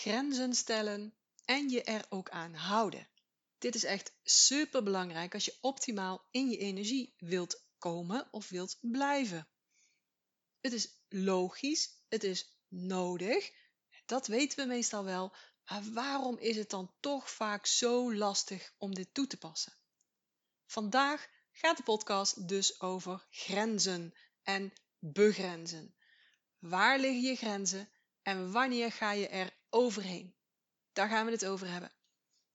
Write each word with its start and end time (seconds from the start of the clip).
grenzen 0.00 0.54
stellen 0.54 1.14
en 1.44 1.68
je 1.68 1.82
er 1.82 2.04
ook 2.08 2.30
aan 2.30 2.54
houden. 2.54 3.08
Dit 3.58 3.74
is 3.74 3.84
echt 3.84 4.12
super 4.22 4.82
belangrijk 4.82 5.34
als 5.34 5.44
je 5.44 5.58
optimaal 5.60 6.28
in 6.30 6.50
je 6.50 6.56
energie 6.56 7.14
wilt 7.18 7.62
komen 7.78 8.28
of 8.30 8.48
wilt 8.48 8.78
blijven. 8.80 9.48
Het 10.60 10.72
is 10.72 10.88
logisch, 11.08 11.90
het 12.08 12.24
is 12.24 12.58
nodig, 12.68 13.52
dat 14.06 14.26
weten 14.26 14.58
we 14.58 14.64
meestal 14.64 15.04
wel, 15.04 15.34
maar 15.64 15.82
waarom 15.92 16.38
is 16.38 16.56
het 16.56 16.70
dan 16.70 16.92
toch 17.00 17.30
vaak 17.30 17.66
zo 17.66 18.14
lastig 18.14 18.74
om 18.78 18.94
dit 18.94 19.14
toe 19.14 19.26
te 19.26 19.36
passen? 19.36 19.72
Vandaag 20.66 21.28
gaat 21.52 21.76
de 21.76 21.82
podcast 21.82 22.48
dus 22.48 22.80
over 22.80 23.26
grenzen 23.30 24.14
en 24.42 24.72
begrenzen. 24.98 25.94
Waar 26.58 26.98
liggen 26.98 27.22
je 27.22 27.36
grenzen 27.36 27.88
en 28.22 28.52
wanneer 28.52 28.92
ga 28.92 29.12
je 29.12 29.28
er 29.28 29.58
overheen? 29.70 30.34
Daar 30.92 31.08
gaan 31.08 31.26
we 31.26 31.32
het 31.32 31.46
over 31.46 31.68
hebben. 31.68 31.92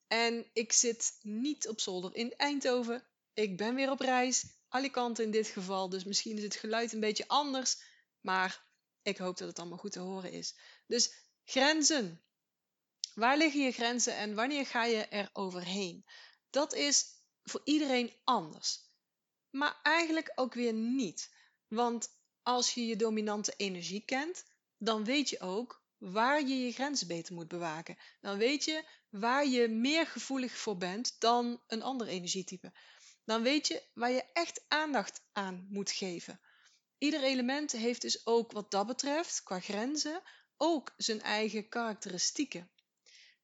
En 0.07 0.45
ik 0.53 0.71
zit 0.71 1.17
niet 1.21 1.67
op 1.67 1.79
zolder 1.79 2.15
in 2.15 2.33
Eindhoven. 2.37 3.03
Ik 3.33 3.57
ben 3.57 3.75
weer 3.75 3.91
op 3.91 3.99
reis. 3.99 4.45
Alicante 4.67 5.23
in 5.23 5.31
dit 5.31 5.47
geval. 5.47 5.89
Dus 5.89 6.03
misschien 6.03 6.37
is 6.37 6.43
het 6.43 6.55
geluid 6.55 6.93
een 6.93 6.99
beetje 6.99 7.27
anders. 7.27 7.81
Maar 8.21 8.65
ik 9.01 9.17
hoop 9.17 9.37
dat 9.37 9.47
het 9.47 9.59
allemaal 9.59 9.77
goed 9.77 9.91
te 9.91 9.99
horen 9.99 10.31
is. 10.31 10.55
Dus 10.87 11.13
grenzen. 11.43 12.21
Waar 13.13 13.37
liggen 13.37 13.61
je 13.61 13.71
grenzen 13.71 14.15
en 14.15 14.35
wanneer 14.35 14.65
ga 14.65 14.85
je 14.85 15.05
er 15.05 15.29
overheen? 15.33 16.05
Dat 16.49 16.73
is 16.73 17.05
voor 17.43 17.61
iedereen 17.63 18.13
anders. 18.23 18.79
Maar 19.49 19.79
eigenlijk 19.83 20.31
ook 20.35 20.53
weer 20.53 20.73
niet. 20.73 21.33
Want 21.67 22.09
als 22.43 22.73
je 22.73 22.85
je 22.85 22.95
dominante 22.95 23.53
energie 23.57 24.05
kent, 24.05 24.45
dan 24.77 25.03
weet 25.03 25.29
je 25.29 25.39
ook 25.39 25.84
waar 25.97 26.41
je 26.41 26.65
je 26.65 26.71
grenzen 26.71 27.07
beter 27.07 27.33
moet 27.33 27.47
bewaken. 27.47 27.97
Dan 28.21 28.37
weet 28.37 28.63
je 28.63 28.85
waar 29.09 29.47
je 29.47 29.67
meer 29.67 30.07
gevoelig 30.07 30.57
voor 30.57 30.77
bent 30.77 31.15
dan 31.19 31.61
een 31.67 31.81
ander 31.83 32.07
energietype. 32.07 32.71
Dan 33.23 33.41
weet 33.41 33.67
je 33.67 33.83
waar 33.93 34.11
je 34.11 34.23
echt 34.33 34.63
aandacht 34.67 35.21
aan 35.31 35.67
moet 35.69 35.91
geven. 35.91 36.39
Ieder 36.97 37.23
element 37.23 37.71
heeft 37.71 38.01
dus 38.01 38.25
ook 38.25 38.51
wat 38.51 38.71
dat 38.71 38.87
betreft, 38.87 39.43
qua 39.43 39.59
grenzen, 39.59 40.21
ook 40.57 40.93
zijn 40.97 41.21
eigen 41.21 41.69
karakteristieken. 41.69 42.69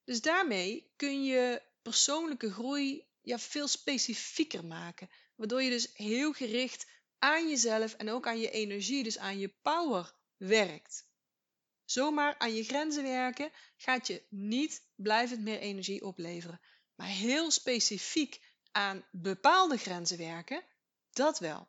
Dus 0.04 0.20
daarmee 0.20 0.92
kun 0.96 1.24
je 1.24 1.62
persoonlijke 1.82 2.52
groei 2.52 3.06
ja, 3.22 3.38
veel 3.38 3.68
specifieker 3.68 4.64
maken. 4.64 5.10
Waardoor 5.36 5.62
je 5.62 5.70
dus 5.70 5.90
heel 5.94 6.32
gericht 6.32 6.86
aan 7.18 7.48
jezelf 7.48 7.94
en 7.94 8.10
ook 8.10 8.26
aan 8.26 8.40
je 8.40 8.50
energie, 8.50 9.02
dus 9.02 9.18
aan 9.18 9.38
je 9.38 9.48
power 9.62 10.14
werkt. 10.36 11.10
Zomaar 11.92 12.38
aan 12.38 12.54
je 12.54 12.64
grenzen 12.64 13.02
werken 13.02 13.50
gaat 13.76 14.06
je 14.06 14.22
niet 14.28 14.82
blijvend 14.94 15.40
meer 15.40 15.58
energie 15.58 16.04
opleveren. 16.04 16.60
Maar 16.94 17.06
heel 17.06 17.50
specifiek 17.50 18.40
aan 18.70 19.04
bepaalde 19.10 19.76
grenzen 19.76 20.18
werken, 20.18 20.64
dat 21.10 21.38
wel. 21.38 21.68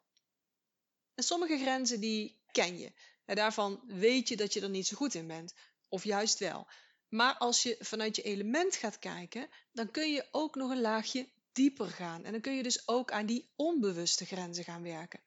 En 1.16 1.24
sommige 1.24 1.58
grenzen 1.58 2.00
die 2.00 2.42
ken 2.52 2.80
je. 2.80 2.94
En 3.26 3.36
daarvan 3.36 3.84
weet 3.88 4.28
je 4.28 4.38
dat 4.38 4.54
je 4.54 4.62
er 4.62 4.70
niet 4.70 4.88
zo 4.88 4.96
goed 4.96 5.14
in 5.14 5.28
bent. 5.28 5.54
Of 5.88 6.04
juist 6.04 6.40
wel. 6.40 6.68
Maar 7.10 7.38
als 7.38 7.64
je 7.64 7.76
vanuit 7.80 8.16
je 8.16 8.22
element 8.22 8.76
gaat 8.76 9.00
kijken, 9.00 9.50
dan 9.72 9.92
kun 9.92 10.12
je 10.12 10.28
ook 10.32 10.56
nog 10.56 10.72
een 10.72 10.82
laagje 10.82 11.30
dieper 11.52 11.88
gaan. 11.88 12.24
En 12.24 12.32
dan 12.32 12.42
kun 12.42 12.56
je 12.56 12.64
dus 12.64 12.88
ook 12.88 13.12
aan 13.12 13.26
die 13.26 13.52
onbewuste 13.56 14.26
grenzen 14.26 14.64
gaan 14.64 14.84
werken. 14.84 15.24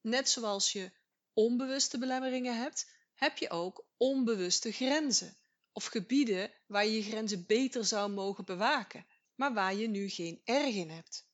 Net 0.00 0.28
zoals 0.28 0.72
je 0.72 0.92
onbewuste 1.32 1.98
belemmeringen 1.98 2.56
hebt, 2.56 2.86
heb 3.14 3.38
je 3.38 3.50
ook 3.50 3.84
onbewuste 3.96 4.72
grenzen. 4.72 5.36
Of 5.72 5.84
gebieden 5.84 6.52
waar 6.66 6.84
je 6.86 6.94
je 6.94 7.02
grenzen 7.02 7.46
beter 7.46 7.84
zou 7.84 8.10
mogen 8.10 8.44
bewaken, 8.44 9.06
maar 9.34 9.54
waar 9.54 9.74
je 9.74 9.88
nu 9.88 10.08
geen 10.08 10.40
erg 10.44 10.74
in 10.74 10.90
hebt. 10.90 11.26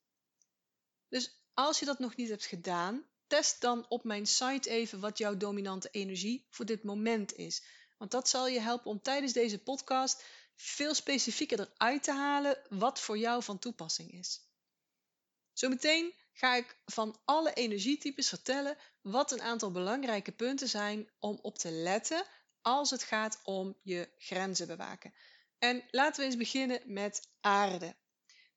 Dus 1.09 1.41
als 1.55 1.79
je 1.79 1.85
dat 1.85 1.99
nog 1.99 2.17
niet 2.17 2.29
hebt 2.29 2.47
gedaan, 2.47 3.05
test 3.27 3.61
dan 3.61 3.87
op 3.89 4.05
mijn 4.05 4.27
site 4.27 4.71
even 4.71 5.01
wat 5.01 5.19
jouw 5.19 5.37
dominante 5.37 5.89
energie 5.91 6.47
voor 6.51 6.65
dit 6.65 6.83
moment 6.83 7.33
is. 7.33 7.63
Want 7.99 8.11
dat 8.11 8.29
zal 8.29 8.49
je 8.49 8.61
helpen 8.61 8.91
om 8.91 9.03
tijdens 9.03 9.33
deze 9.33 9.59
podcast 9.59 10.25
veel 10.57 10.95
specifieker 10.95 11.61
eruit 11.61 12.03
te 12.03 12.13
halen 12.13 12.59
wat 12.69 13.01
voor 13.01 13.19
jou 13.19 13.43
van 13.43 13.59
toepassing 13.59 14.13
is. 14.13 14.41
Zometeen 15.53 16.15
ga 16.33 16.55
ik 16.55 16.77
van 16.85 17.21
alle 17.25 17.53
energietypes 17.53 18.29
vertellen 18.29 18.77
wat 19.01 19.33
een 19.33 19.43
aantal 19.43 19.71
belangrijke 19.71 20.33
punten 20.33 20.69
zijn 20.69 21.11
om 21.19 21.39
op 21.43 21.59
te 21.59 21.71
letten 21.71 22.25
als 22.63 22.91
het 22.91 23.03
gaat 23.03 23.41
om 23.43 23.77
je 23.83 24.09
grenzen 24.19 24.67
bewaken. 24.67 25.15
En 25.59 25.85
laten 25.91 26.21
we 26.21 26.27
eens 26.27 26.37
beginnen 26.37 26.81
met 26.85 27.29
aarde. 27.41 27.95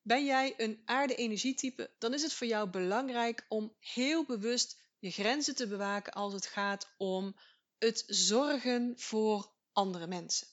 Ben 0.01 0.25
jij 0.25 0.53
een 0.57 0.81
aarde-energietype, 0.85 1.91
dan 1.99 2.13
is 2.13 2.21
het 2.21 2.33
voor 2.33 2.47
jou 2.47 2.69
belangrijk 2.69 3.45
om 3.47 3.75
heel 3.79 4.25
bewust 4.25 4.81
je 4.99 5.11
grenzen 5.11 5.55
te 5.55 5.67
bewaken 5.67 6.13
als 6.13 6.33
het 6.33 6.45
gaat 6.45 6.93
om 6.97 7.35
het 7.77 8.03
zorgen 8.07 8.93
voor 8.97 9.51
andere 9.71 10.07
mensen. 10.07 10.47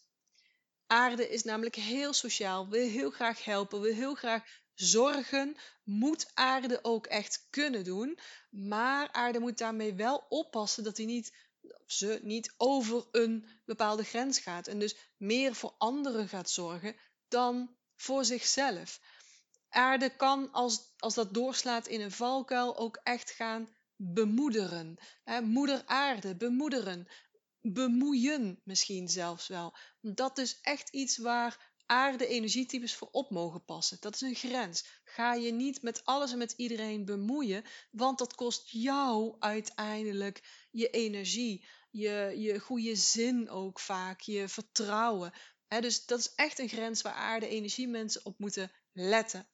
Aarde 0.87 1.28
is 1.28 1.43
namelijk 1.43 1.75
heel 1.75 2.12
sociaal, 2.12 2.69
wil 2.69 2.88
heel 2.88 3.11
graag 3.11 3.44
helpen, 3.44 3.81
wil 3.81 3.94
heel 3.94 4.15
graag 4.15 4.44
zorgen, 4.75 5.56
moet 5.84 6.31
aarde 6.34 6.78
ook 6.82 7.06
echt 7.06 7.47
kunnen 7.50 7.84
doen. 7.84 8.19
Maar 8.50 9.12
aarde 9.12 9.41
moet 9.41 9.59
daarmee 9.59 9.94
wel 9.94 10.27
oppassen 10.28 10.84
dat 10.84 10.97
hij 10.97 11.06
niet, 11.06 11.32
ze 11.87 12.21
niet 12.22 12.54
over 12.56 13.06
een 13.10 13.48
bepaalde 13.65 14.04
grens 14.04 14.38
gaat. 14.38 14.66
En 14.66 14.78
dus 14.78 14.97
meer 15.16 15.54
voor 15.54 15.75
anderen 15.78 16.28
gaat 16.28 16.50
zorgen 16.50 16.97
dan 17.28 17.76
voor 17.97 18.25
zichzelf. 18.25 19.00
Aarde 19.69 20.16
kan, 20.16 20.53
als, 20.53 20.94
als 20.99 21.15
dat 21.15 21.34
doorslaat 21.34 21.87
in 21.87 22.00
een 22.00 22.12
valkuil, 22.12 22.76
ook 22.76 23.00
echt 23.03 23.31
gaan 23.31 23.69
bemoederen. 23.97 24.99
moeder 25.43 25.82
aarde, 25.87 26.37
bemoederen 26.37 27.09
bemoeien 27.60 28.60
misschien 28.65 29.09
zelfs 29.09 29.49
wel. 29.49 29.76
Dat 30.00 30.38
is 30.38 30.60
echt 30.60 30.88
iets 30.88 31.19
waar 31.19 31.69
aarde 31.91 32.27
energietypes 32.27 32.95
voor 32.95 33.09
op 33.11 33.31
mogen 33.31 33.65
passen. 33.65 33.97
Dat 34.01 34.15
is 34.15 34.21
een 34.21 34.34
grens. 34.34 34.84
Ga 35.05 35.34
je 35.34 35.53
niet 35.53 35.83
met 35.83 36.05
alles 36.05 36.33
en 36.33 36.39
met 36.39 36.55
iedereen 36.56 37.05
bemoeien, 37.05 37.65
want 37.91 38.19
dat 38.19 38.34
kost 38.34 38.69
jou 38.71 39.37
uiteindelijk 39.39 40.67
je 40.71 40.91
energie, 40.91 41.65
je, 41.91 42.34
je 42.37 42.59
goede 42.59 42.97
zin 42.97 43.49
ook 43.49 43.81
vaak, 43.81 44.21
je 44.21 44.49
vertrouwen. 44.49 45.33
dus 45.69 46.06
dat 46.06 46.19
is 46.19 46.34
echt 46.34 46.59
een 46.59 46.69
grens 46.69 47.03
waar 47.03 47.12
aarde 47.12 47.49
energie 47.49 47.89
mensen 47.89 48.25
op 48.25 48.39
moeten 48.39 48.73
letten. 48.93 49.49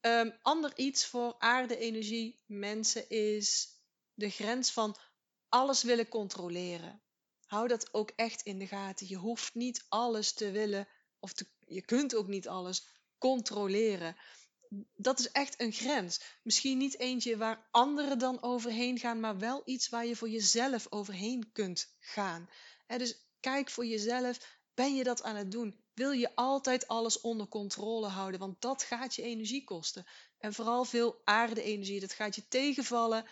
Um, 0.00 0.38
ander 0.42 0.72
iets 0.76 1.06
voor 1.06 1.34
aarde 1.38 1.76
energie 1.76 2.42
mensen 2.46 3.08
is 3.08 3.68
de 4.14 4.30
grens 4.30 4.70
van 4.70 4.96
alles 5.48 5.82
willen 5.82 6.08
controleren. 6.08 7.02
Hou 7.44 7.68
dat 7.68 7.94
ook 7.94 8.10
echt 8.16 8.42
in 8.42 8.58
de 8.58 8.66
gaten. 8.66 9.08
Je 9.08 9.16
hoeft 9.16 9.54
niet 9.54 9.84
alles 9.88 10.32
te 10.32 10.50
willen, 10.50 10.88
of 11.24 11.32
je 11.66 11.82
kunt 11.82 12.14
ook 12.14 12.26
niet 12.26 12.48
alles 12.48 12.86
controleren. 13.18 14.16
Dat 14.94 15.18
is 15.18 15.30
echt 15.30 15.60
een 15.60 15.72
grens. 15.72 16.20
Misschien 16.42 16.78
niet 16.78 16.98
eentje 16.98 17.36
waar 17.36 17.68
anderen 17.70 18.18
dan 18.18 18.42
overheen 18.42 18.98
gaan, 18.98 19.20
maar 19.20 19.38
wel 19.38 19.62
iets 19.64 19.88
waar 19.88 20.06
je 20.06 20.16
voor 20.16 20.28
jezelf 20.28 20.86
overheen 20.90 21.52
kunt 21.52 21.88
gaan. 22.00 22.48
dus 22.86 23.16
kijk 23.40 23.70
voor 23.70 23.86
jezelf, 23.86 24.38
ben 24.74 24.94
je 24.94 25.04
dat 25.04 25.22
aan 25.22 25.36
het 25.36 25.50
doen? 25.50 25.80
Wil 25.94 26.10
je 26.10 26.34
altijd 26.34 26.88
alles 26.88 27.20
onder 27.20 27.48
controle 27.48 28.08
houden? 28.08 28.40
Want 28.40 28.60
dat 28.60 28.82
gaat 28.82 29.14
je 29.14 29.22
energie 29.22 29.64
kosten. 29.64 30.06
En 30.38 30.54
vooral 30.54 30.84
veel 30.84 31.20
aarde-energie, 31.24 32.00
dat 32.00 32.12
gaat 32.12 32.34
je 32.34 32.48
tegenvallen. 32.48 33.26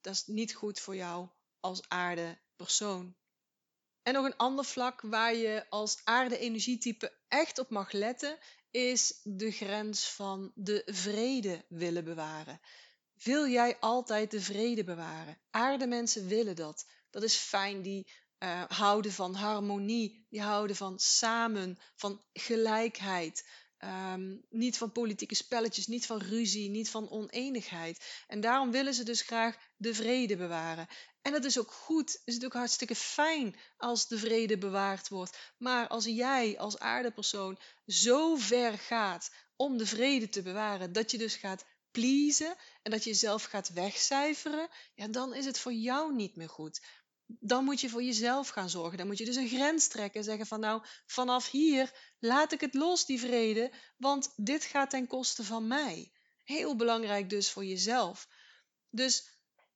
Dat 0.00 0.14
is 0.14 0.26
niet 0.26 0.54
goed 0.54 0.80
voor 0.80 0.96
jou 0.96 1.28
als 1.60 1.88
aarde-persoon. 1.88 3.14
En 4.02 4.12
nog 4.12 4.24
een 4.24 4.36
ander 4.36 4.64
vlak 4.64 5.00
waar 5.00 5.34
je 5.34 5.66
als 5.68 6.00
aarde-energietype 6.04 7.12
echt 7.28 7.58
op 7.58 7.70
mag 7.70 7.92
letten, 7.92 8.38
is 8.70 9.20
de 9.22 9.50
grens 9.50 10.08
van 10.08 10.52
de 10.54 10.82
vrede 10.86 11.64
willen 11.68 12.04
bewaren. 12.04 12.60
Wil 13.22 13.46
jij 13.46 13.76
altijd 13.80 14.30
de 14.30 14.40
vrede 14.40 14.84
bewaren? 14.84 15.38
Aardemensen 15.50 16.26
willen 16.26 16.56
dat. 16.56 16.86
Dat 17.10 17.22
is 17.22 17.36
fijn, 17.36 17.82
die 17.82 18.12
uh, 18.38 18.62
houden 18.68 19.12
van 19.12 19.34
harmonie, 19.34 20.26
die 20.30 20.42
houden 20.42 20.76
van 20.76 20.98
samen, 20.98 21.78
van 21.96 22.24
gelijkheid. 22.32 23.48
Um, 23.84 24.44
niet 24.50 24.78
van 24.78 24.92
politieke 24.92 25.34
spelletjes, 25.34 25.86
niet 25.86 26.06
van 26.06 26.18
ruzie, 26.18 26.70
niet 26.70 26.90
van 26.90 27.10
oneenigheid. 27.10 28.24
En 28.26 28.40
daarom 28.40 28.70
willen 28.70 28.94
ze 28.94 29.04
dus 29.04 29.20
graag 29.20 29.56
de 29.76 29.94
vrede 29.94 30.36
bewaren. 30.36 30.86
En 31.22 31.32
dat 31.32 31.44
is 31.44 31.58
ook 31.58 31.70
goed. 31.70 32.12
Het 32.24 32.34
is 32.34 32.44
ook 32.44 32.52
hartstikke 32.52 32.94
fijn 32.94 33.56
als 33.76 34.08
de 34.08 34.18
vrede 34.18 34.58
bewaard 34.58 35.08
wordt. 35.08 35.38
Maar 35.58 35.88
als 35.88 36.04
jij 36.04 36.58
als 36.58 36.78
aardepersoon 36.78 37.58
zo 37.86 38.36
ver 38.36 38.78
gaat 38.78 39.30
om 39.56 39.76
de 39.76 39.86
vrede 39.86 40.28
te 40.28 40.42
bewaren, 40.42 40.92
dat 40.92 41.10
je 41.10 41.18
dus 41.18 41.34
gaat 41.34 41.64
pleasen 41.90 42.56
en 42.82 42.90
dat 42.90 43.04
je 43.04 43.10
jezelf 43.10 43.44
gaat 43.44 43.72
wegcijferen, 43.72 44.68
ja, 44.94 45.08
dan 45.08 45.34
is 45.34 45.44
het 45.44 45.58
voor 45.58 45.72
jou 45.72 46.14
niet 46.14 46.36
meer 46.36 46.48
goed. 46.48 46.80
Dan 47.40 47.64
moet 47.64 47.80
je 47.80 47.88
voor 47.88 48.02
jezelf 48.02 48.48
gaan 48.48 48.70
zorgen. 48.70 48.98
Dan 48.98 49.06
moet 49.06 49.18
je 49.18 49.24
dus 49.24 49.36
een 49.36 49.48
grens 49.48 49.88
trekken 49.88 50.20
en 50.20 50.26
zeggen 50.26 50.46
van 50.46 50.60
nou, 50.60 50.82
vanaf 51.06 51.50
hier 51.50 51.92
laat 52.18 52.52
ik 52.52 52.60
het 52.60 52.74
los, 52.74 53.06
die 53.06 53.20
vrede, 53.20 53.72
want 53.96 54.32
dit 54.36 54.64
gaat 54.64 54.90
ten 54.90 55.06
koste 55.06 55.44
van 55.44 55.66
mij. 55.66 56.12
Heel 56.44 56.76
belangrijk 56.76 57.30
dus 57.30 57.50
voor 57.50 57.64
jezelf. 57.64 58.28
Dus 58.90 59.30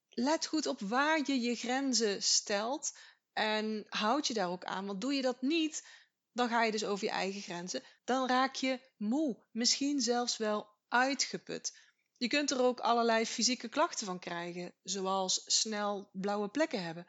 let 0.09 0.47
goed 0.47 0.67
op 0.67 0.81
waar 0.81 1.21
je 1.25 1.41
je 1.41 1.55
grenzen 1.55 2.23
stelt 2.23 2.93
en 3.33 3.87
houd 3.89 4.27
je 4.27 4.35
daar 4.35 4.49
ook 4.49 4.65
aan. 4.65 4.87
Want 4.87 5.01
doe 5.01 5.15
je 5.15 5.23
dat 5.23 5.43
niet, 5.43 5.87
dan 6.33 6.49
ga 6.49 6.63
je 6.63 6.71
dus 6.71 6.85
over 6.85 7.05
je 7.05 7.11
eigen 7.11 7.41
grenzen. 7.41 7.83
Dan 8.05 8.29
raak 8.29 8.55
je 8.55 8.81
moe, 8.97 9.43
misschien 9.51 10.01
zelfs 10.01 10.37
wel 10.37 10.69
uitgeput. 10.89 11.79
Je 12.17 12.29
kunt 12.29 12.51
er 12.51 12.63
ook 12.63 12.81
allerlei 12.81 13.27
fysieke 13.27 13.69
klachten 13.69 14.07
van 14.07 14.19
krijgen, 14.19 14.75
zoals 14.83 15.43
snel 15.47 16.09
blauwe 16.13 16.49
plekken 16.49 16.83
hebben, 16.83 17.07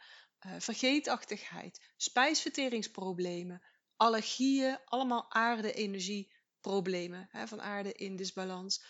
vergeetachtigheid, 0.58 1.82
spijsverteringsproblemen, 1.98 3.62
allergieën, 3.96 4.80
allemaal 4.86 5.32
aarde-energieproblemen 5.32 7.30
van 7.46 7.62
aarde 7.62 7.94
in 7.94 8.16
disbalans. 8.16 8.84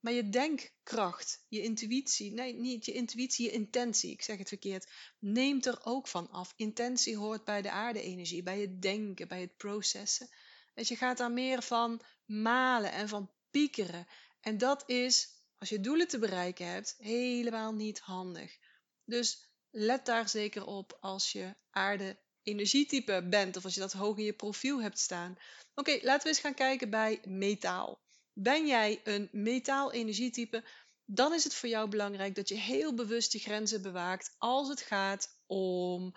Maar 0.00 0.12
je 0.12 0.28
denkkracht, 0.28 1.44
je 1.48 1.62
intuïtie, 1.62 2.32
nee, 2.32 2.54
niet 2.54 2.84
je 2.84 2.92
intuïtie, 2.92 3.46
je 3.46 3.52
intentie, 3.52 4.10
ik 4.10 4.22
zeg 4.22 4.38
het 4.38 4.48
verkeerd, 4.48 4.90
neemt 5.18 5.66
er 5.66 5.84
ook 5.84 6.08
van 6.08 6.30
af. 6.30 6.52
Intentie 6.56 7.16
hoort 7.16 7.44
bij 7.44 7.62
de 7.62 7.70
aarde-energie, 7.70 8.42
bij 8.42 8.60
het 8.60 8.82
denken, 8.82 9.28
bij 9.28 9.40
het 9.40 9.56
processen. 9.56 10.28
Dus 10.74 10.88
je 10.88 10.96
gaat 10.96 11.18
daar 11.18 11.32
meer 11.32 11.62
van 11.62 12.00
malen 12.24 12.92
en 12.92 13.08
van 13.08 13.30
piekeren. 13.50 14.06
En 14.40 14.58
dat 14.58 14.82
is, 14.86 15.28
als 15.58 15.68
je 15.68 15.80
doelen 15.80 16.08
te 16.08 16.18
bereiken 16.18 16.66
hebt, 16.66 16.94
helemaal 16.98 17.72
niet 17.72 18.00
handig. 18.00 18.58
Dus 19.04 19.51
let 19.72 20.06
daar 20.06 20.28
zeker 20.28 20.66
op 20.66 20.96
als 21.00 21.32
je 21.32 21.56
aarde-energietype 21.70 23.26
bent 23.30 23.56
of 23.56 23.64
als 23.64 23.74
je 23.74 23.80
dat 23.80 23.92
hoog 23.92 24.18
in 24.18 24.24
je 24.24 24.32
profiel 24.32 24.82
hebt 24.82 24.98
staan. 24.98 25.38
Oké, 25.74 25.98
laten 26.02 26.22
we 26.22 26.28
eens 26.28 26.40
gaan 26.40 26.54
kijken 26.54 26.90
bij 26.90 27.20
metaal. 27.24 28.00
Ben 28.32 28.66
jij 28.66 29.00
een 29.04 29.28
metaal-energietype, 29.32 30.64
dan 31.04 31.34
is 31.34 31.44
het 31.44 31.54
voor 31.54 31.68
jou 31.68 31.88
belangrijk 31.88 32.34
dat 32.34 32.48
je 32.48 32.54
heel 32.54 32.94
bewust 32.94 33.32
je 33.32 33.38
grenzen 33.38 33.82
bewaakt 33.82 34.34
als 34.38 34.68
het 34.68 34.80
gaat 34.80 35.40
om 35.46 36.14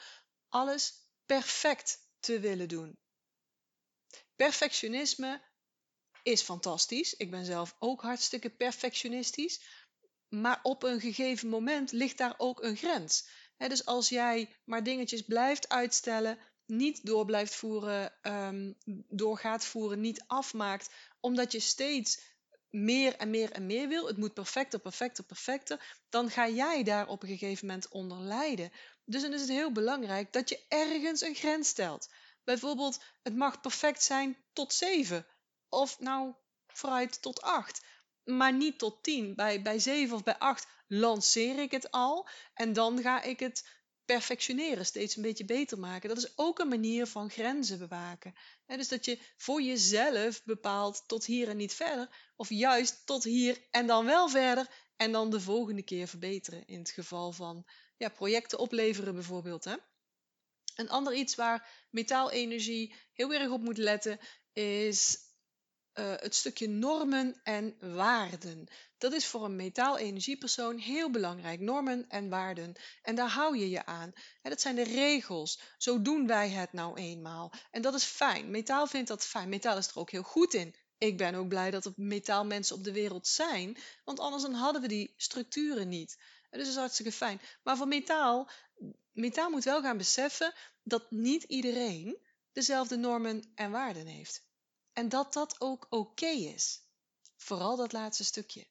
alles 0.49 0.93
perfect 1.25 1.97
te 2.19 2.39
willen 2.39 2.67
doen. 2.67 2.97
Perfectionisme 4.35 5.41
is 6.23 6.41
fantastisch. 6.41 7.13
Ik 7.15 7.31
ben 7.31 7.45
zelf 7.45 7.75
ook 7.79 8.01
hartstikke 8.01 8.49
perfectionistisch. 8.49 9.61
Maar 10.29 10.59
op 10.63 10.83
een 10.83 10.99
gegeven 10.99 11.49
moment 11.49 11.91
ligt 11.91 12.17
daar 12.17 12.33
ook 12.37 12.63
een 12.63 12.77
grens. 12.77 13.27
Dus 13.57 13.85
als 13.85 14.09
jij 14.09 14.55
maar 14.65 14.83
dingetjes 14.83 15.21
blijft 15.21 15.69
uitstellen, 15.69 16.37
niet 16.65 17.05
door 17.05 17.25
blijft 17.25 17.55
voeren, 17.55 18.13
um, 18.21 18.75
door 19.09 19.37
gaat 19.37 19.65
voeren, 19.65 19.99
niet 20.01 20.23
afmaakt, 20.27 20.89
omdat 21.19 21.51
je 21.51 21.59
steeds 21.59 22.19
meer 22.69 23.15
en 23.15 23.29
meer 23.29 23.51
en 23.51 23.65
meer 23.65 23.87
wil, 23.87 24.07
het 24.07 24.17
moet 24.17 24.33
perfecter, 24.33 24.79
perfecter, 24.79 25.23
perfecter, 25.23 25.97
dan 26.09 26.29
ga 26.29 26.49
jij 26.49 26.83
daar 26.83 27.07
op 27.07 27.23
een 27.23 27.29
gegeven 27.29 27.67
moment 27.67 27.87
onder 27.87 28.17
lijden. 28.17 28.71
Dus 29.05 29.21
dan 29.21 29.33
is 29.33 29.41
het 29.41 29.49
heel 29.49 29.71
belangrijk 29.71 30.33
dat 30.33 30.49
je 30.49 30.65
ergens 30.67 31.21
een 31.21 31.35
grens 31.35 31.67
stelt. 31.67 32.09
Bijvoorbeeld, 32.43 33.03
het 33.23 33.35
mag 33.35 33.61
perfect 33.61 34.03
zijn 34.03 34.37
tot 34.53 34.73
7. 34.73 35.25
Of 35.69 35.99
nou, 35.99 36.33
vooruit 36.67 37.21
tot 37.21 37.41
8. 37.41 37.81
Maar 38.25 38.53
niet 38.53 38.79
tot 38.79 39.03
10. 39.03 39.35
Bij, 39.35 39.61
bij 39.61 39.79
7 39.79 40.15
of 40.15 40.23
bij 40.23 40.37
8 40.37 40.67
lanceer 40.87 41.59
ik 41.59 41.71
het 41.71 41.91
al. 41.91 42.27
En 42.53 42.73
dan 42.73 43.01
ga 43.01 43.21
ik 43.21 43.39
het 43.39 43.63
perfectioneren, 44.05 44.85
steeds 44.85 45.15
een 45.15 45.21
beetje 45.21 45.45
beter 45.45 45.79
maken. 45.79 46.09
Dat 46.09 46.17
is 46.17 46.37
ook 46.37 46.59
een 46.59 46.67
manier 46.67 47.07
van 47.07 47.29
grenzen 47.29 47.79
bewaken. 47.79 48.33
dus 48.65 48.87
dat 48.87 49.05
je 49.05 49.19
voor 49.37 49.61
jezelf 49.61 50.43
bepaalt 50.43 51.03
tot 51.07 51.25
hier 51.25 51.49
en 51.49 51.57
niet 51.57 51.73
verder, 51.73 52.09
of 52.35 52.49
juist 52.49 53.05
tot 53.05 53.23
hier 53.23 53.67
en 53.71 53.87
dan 53.87 54.05
wel 54.05 54.29
verder 54.29 54.67
en 54.95 55.11
dan 55.11 55.29
de 55.29 55.39
volgende 55.39 55.83
keer 55.83 56.07
verbeteren. 56.07 56.65
In 56.65 56.79
het 56.79 56.89
geval 56.89 57.31
van 57.31 57.65
ja, 57.97 58.09
projecten 58.09 58.59
opleveren 58.59 59.13
bijvoorbeeld. 59.13 59.63
Hè. 59.63 59.75
Een 60.75 60.89
ander 60.89 61.13
iets 61.13 61.35
waar 61.35 61.87
metaalenergie 61.89 62.95
heel 63.13 63.33
erg 63.33 63.49
op 63.49 63.61
moet 63.61 63.77
letten 63.77 64.19
is 64.53 65.17
uh, 65.95 66.13
het 66.15 66.35
stukje 66.35 66.67
normen 66.67 67.39
en 67.43 67.75
waarden. 67.79 68.67
Dat 68.97 69.13
is 69.13 69.25
voor 69.25 69.45
een 69.45 69.55
metaal-energiepersoon 69.55 70.77
heel 70.77 71.11
belangrijk. 71.11 71.59
Normen 71.59 72.05
en 72.09 72.29
waarden. 72.29 72.75
En 73.01 73.15
daar 73.15 73.29
hou 73.29 73.57
je 73.57 73.69
je 73.69 73.85
aan. 73.85 74.13
Dat 74.41 74.61
zijn 74.61 74.75
de 74.75 74.83
regels. 74.83 75.59
Zo 75.77 76.01
doen 76.01 76.27
wij 76.27 76.49
het 76.49 76.73
nou 76.73 76.97
eenmaal. 76.97 77.53
En 77.71 77.81
dat 77.81 77.93
is 77.93 78.03
fijn. 78.03 78.51
Metaal 78.51 78.87
vindt 78.87 79.07
dat 79.07 79.25
fijn. 79.25 79.49
Metaal 79.49 79.77
is 79.77 79.87
er 79.87 79.97
ook 79.97 80.11
heel 80.11 80.23
goed 80.23 80.53
in. 80.53 80.75
Ik 80.97 81.17
ben 81.17 81.35
ook 81.35 81.47
blij 81.47 81.71
dat 81.71 81.85
er 81.85 81.93
metaalmensen 81.95 82.75
op 82.75 82.83
de 82.83 82.91
wereld 82.91 83.27
zijn. 83.27 83.77
Want 84.03 84.19
anders 84.19 84.43
hadden 84.43 84.81
we 84.81 84.87
die 84.87 85.13
structuren 85.17 85.89
niet. 85.89 86.17
Dus 86.49 86.59
dat 86.59 86.67
is 86.67 86.75
hartstikke 86.75 87.11
fijn. 87.11 87.41
Maar 87.63 87.77
voor 87.77 87.87
metaal, 87.87 88.49
metaal 89.11 89.49
moet 89.49 89.63
wel 89.63 89.81
gaan 89.81 89.97
beseffen 89.97 90.53
dat 90.83 91.11
niet 91.11 91.43
iedereen 91.43 92.17
dezelfde 92.51 92.95
normen 92.95 93.51
en 93.55 93.71
waarden 93.71 94.07
heeft. 94.07 94.43
En 94.95 95.09
dat 95.09 95.33
dat 95.33 95.61
ook 95.61 95.87
oké 95.89 96.25
is. 96.25 96.81
Vooral 97.35 97.75
dat 97.75 97.91
laatste 97.91 98.23
stukje. 98.23 98.67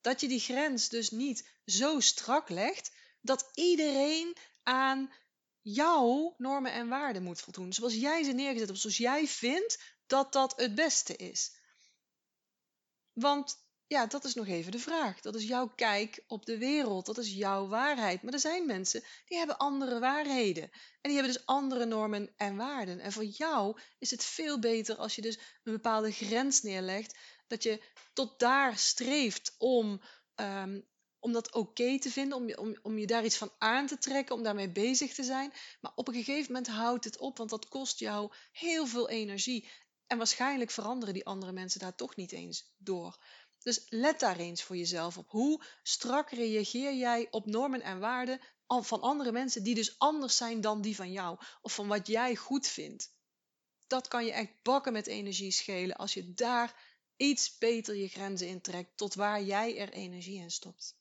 Dat 0.00 0.20
je 0.20 0.28
die 0.28 0.40
grens 0.40 0.88
dus 0.88 1.10
niet 1.10 1.48
zo 1.66 2.00
strak 2.00 2.48
legt 2.48 2.92
dat 3.20 3.50
iedereen 3.54 4.36
aan 4.62 5.12
jouw 5.60 6.34
normen 6.38 6.72
en 6.72 6.88
waarden 6.88 7.22
moet 7.22 7.40
voldoen. 7.40 7.72
Zoals 7.72 7.94
jij 7.94 8.22
ze 8.22 8.32
neergezet 8.32 8.68
hebt, 8.68 8.80
zoals 8.80 8.96
jij 8.96 9.26
vindt 9.26 9.78
dat 10.06 10.32
dat 10.32 10.56
het 10.56 10.74
beste 10.74 11.16
is. 11.16 11.52
Want 13.12 13.65
ja, 13.88 14.06
dat 14.06 14.24
is 14.24 14.34
nog 14.34 14.46
even 14.46 14.72
de 14.72 14.78
vraag. 14.78 15.20
Dat 15.20 15.34
is 15.34 15.44
jouw 15.44 15.68
kijk 15.68 16.24
op 16.26 16.46
de 16.46 16.58
wereld. 16.58 17.06
Dat 17.06 17.18
is 17.18 17.32
jouw 17.32 17.66
waarheid. 17.68 18.22
Maar 18.22 18.32
er 18.32 18.38
zijn 18.38 18.66
mensen 18.66 19.02
die 19.26 19.38
hebben 19.38 19.58
andere 19.58 19.98
waarheden. 19.98 20.62
En 21.00 21.10
die 21.10 21.14
hebben 21.14 21.32
dus 21.32 21.46
andere 21.46 21.84
normen 21.84 22.32
en 22.36 22.56
waarden. 22.56 23.00
En 23.00 23.12
voor 23.12 23.24
jou 23.24 23.80
is 23.98 24.10
het 24.10 24.24
veel 24.24 24.58
beter 24.58 24.96
als 24.96 25.14
je 25.14 25.22
dus 25.22 25.38
een 25.62 25.72
bepaalde 25.72 26.12
grens 26.12 26.62
neerlegt. 26.62 27.18
Dat 27.46 27.62
je 27.62 27.82
tot 28.12 28.38
daar 28.38 28.78
streeft 28.78 29.54
om, 29.58 30.00
um, 30.34 30.88
om 31.18 31.32
dat 31.32 31.52
oké 31.54 31.98
te 31.98 32.10
vinden. 32.10 32.38
Om 32.38 32.48
je, 32.48 32.58
om, 32.58 32.78
om 32.82 32.98
je 32.98 33.06
daar 33.06 33.24
iets 33.24 33.36
van 33.36 33.52
aan 33.58 33.86
te 33.86 33.98
trekken. 33.98 34.34
Om 34.34 34.42
daarmee 34.42 34.72
bezig 34.72 35.14
te 35.14 35.24
zijn. 35.24 35.52
Maar 35.80 35.92
op 35.94 36.08
een 36.08 36.14
gegeven 36.14 36.52
moment 36.52 36.68
houdt 36.68 37.04
het 37.04 37.18
op. 37.18 37.36
Want 37.36 37.50
dat 37.50 37.68
kost 37.68 37.98
jou 37.98 38.32
heel 38.52 38.86
veel 38.86 39.08
energie. 39.08 39.70
En 40.06 40.18
waarschijnlijk 40.18 40.70
veranderen 40.70 41.14
die 41.14 41.26
andere 41.26 41.52
mensen 41.52 41.80
daar 41.80 41.94
toch 41.94 42.16
niet 42.16 42.32
eens 42.32 42.74
door. 42.76 43.18
Dus 43.66 43.86
let 43.88 44.20
daar 44.20 44.36
eens 44.36 44.62
voor 44.62 44.76
jezelf 44.76 45.18
op. 45.18 45.30
Hoe 45.30 45.62
strak 45.82 46.30
reageer 46.30 46.94
jij 46.94 47.26
op 47.30 47.46
normen 47.46 47.82
en 47.82 47.98
waarden 47.98 48.40
van 48.66 49.00
andere 49.00 49.32
mensen 49.32 49.62
die 49.62 49.74
dus 49.74 49.98
anders 49.98 50.36
zijn 50.36 50.60
dan 50.60 50.82
die 50.82 50.96
van 50.96 51.12
jou 51.12 51.38
of 51.60 51.74
van 51.74 51.88
wat 51.88 52.06
jij 52.06 52.36
goed 52.36 52.66
vindt? 52.66 53.14
Dat 53.86 54.08
kan 54.08 54.24
je 54.24 54.32
echt 54.32 54.62
bakken 54.62 54.92
met 54.92 55.06
energie 55.06 55.50
schelen 55.50 55.96
als 55.96 56.14
je 56.14 56.34
daar 56.34 56.84
iets 57.16 57.58
beter 57.58 57.94
je 57.94 58.08
grenzen 58.08 58.48
intrekt 58.48 58.96
tot 58.96 59.14
waar 59.14 59.42
jij 59.42 59.78
er 59.78 59.92
energie 59.92 60.40
in 60.40 60.50
stopt. 60.50 60.96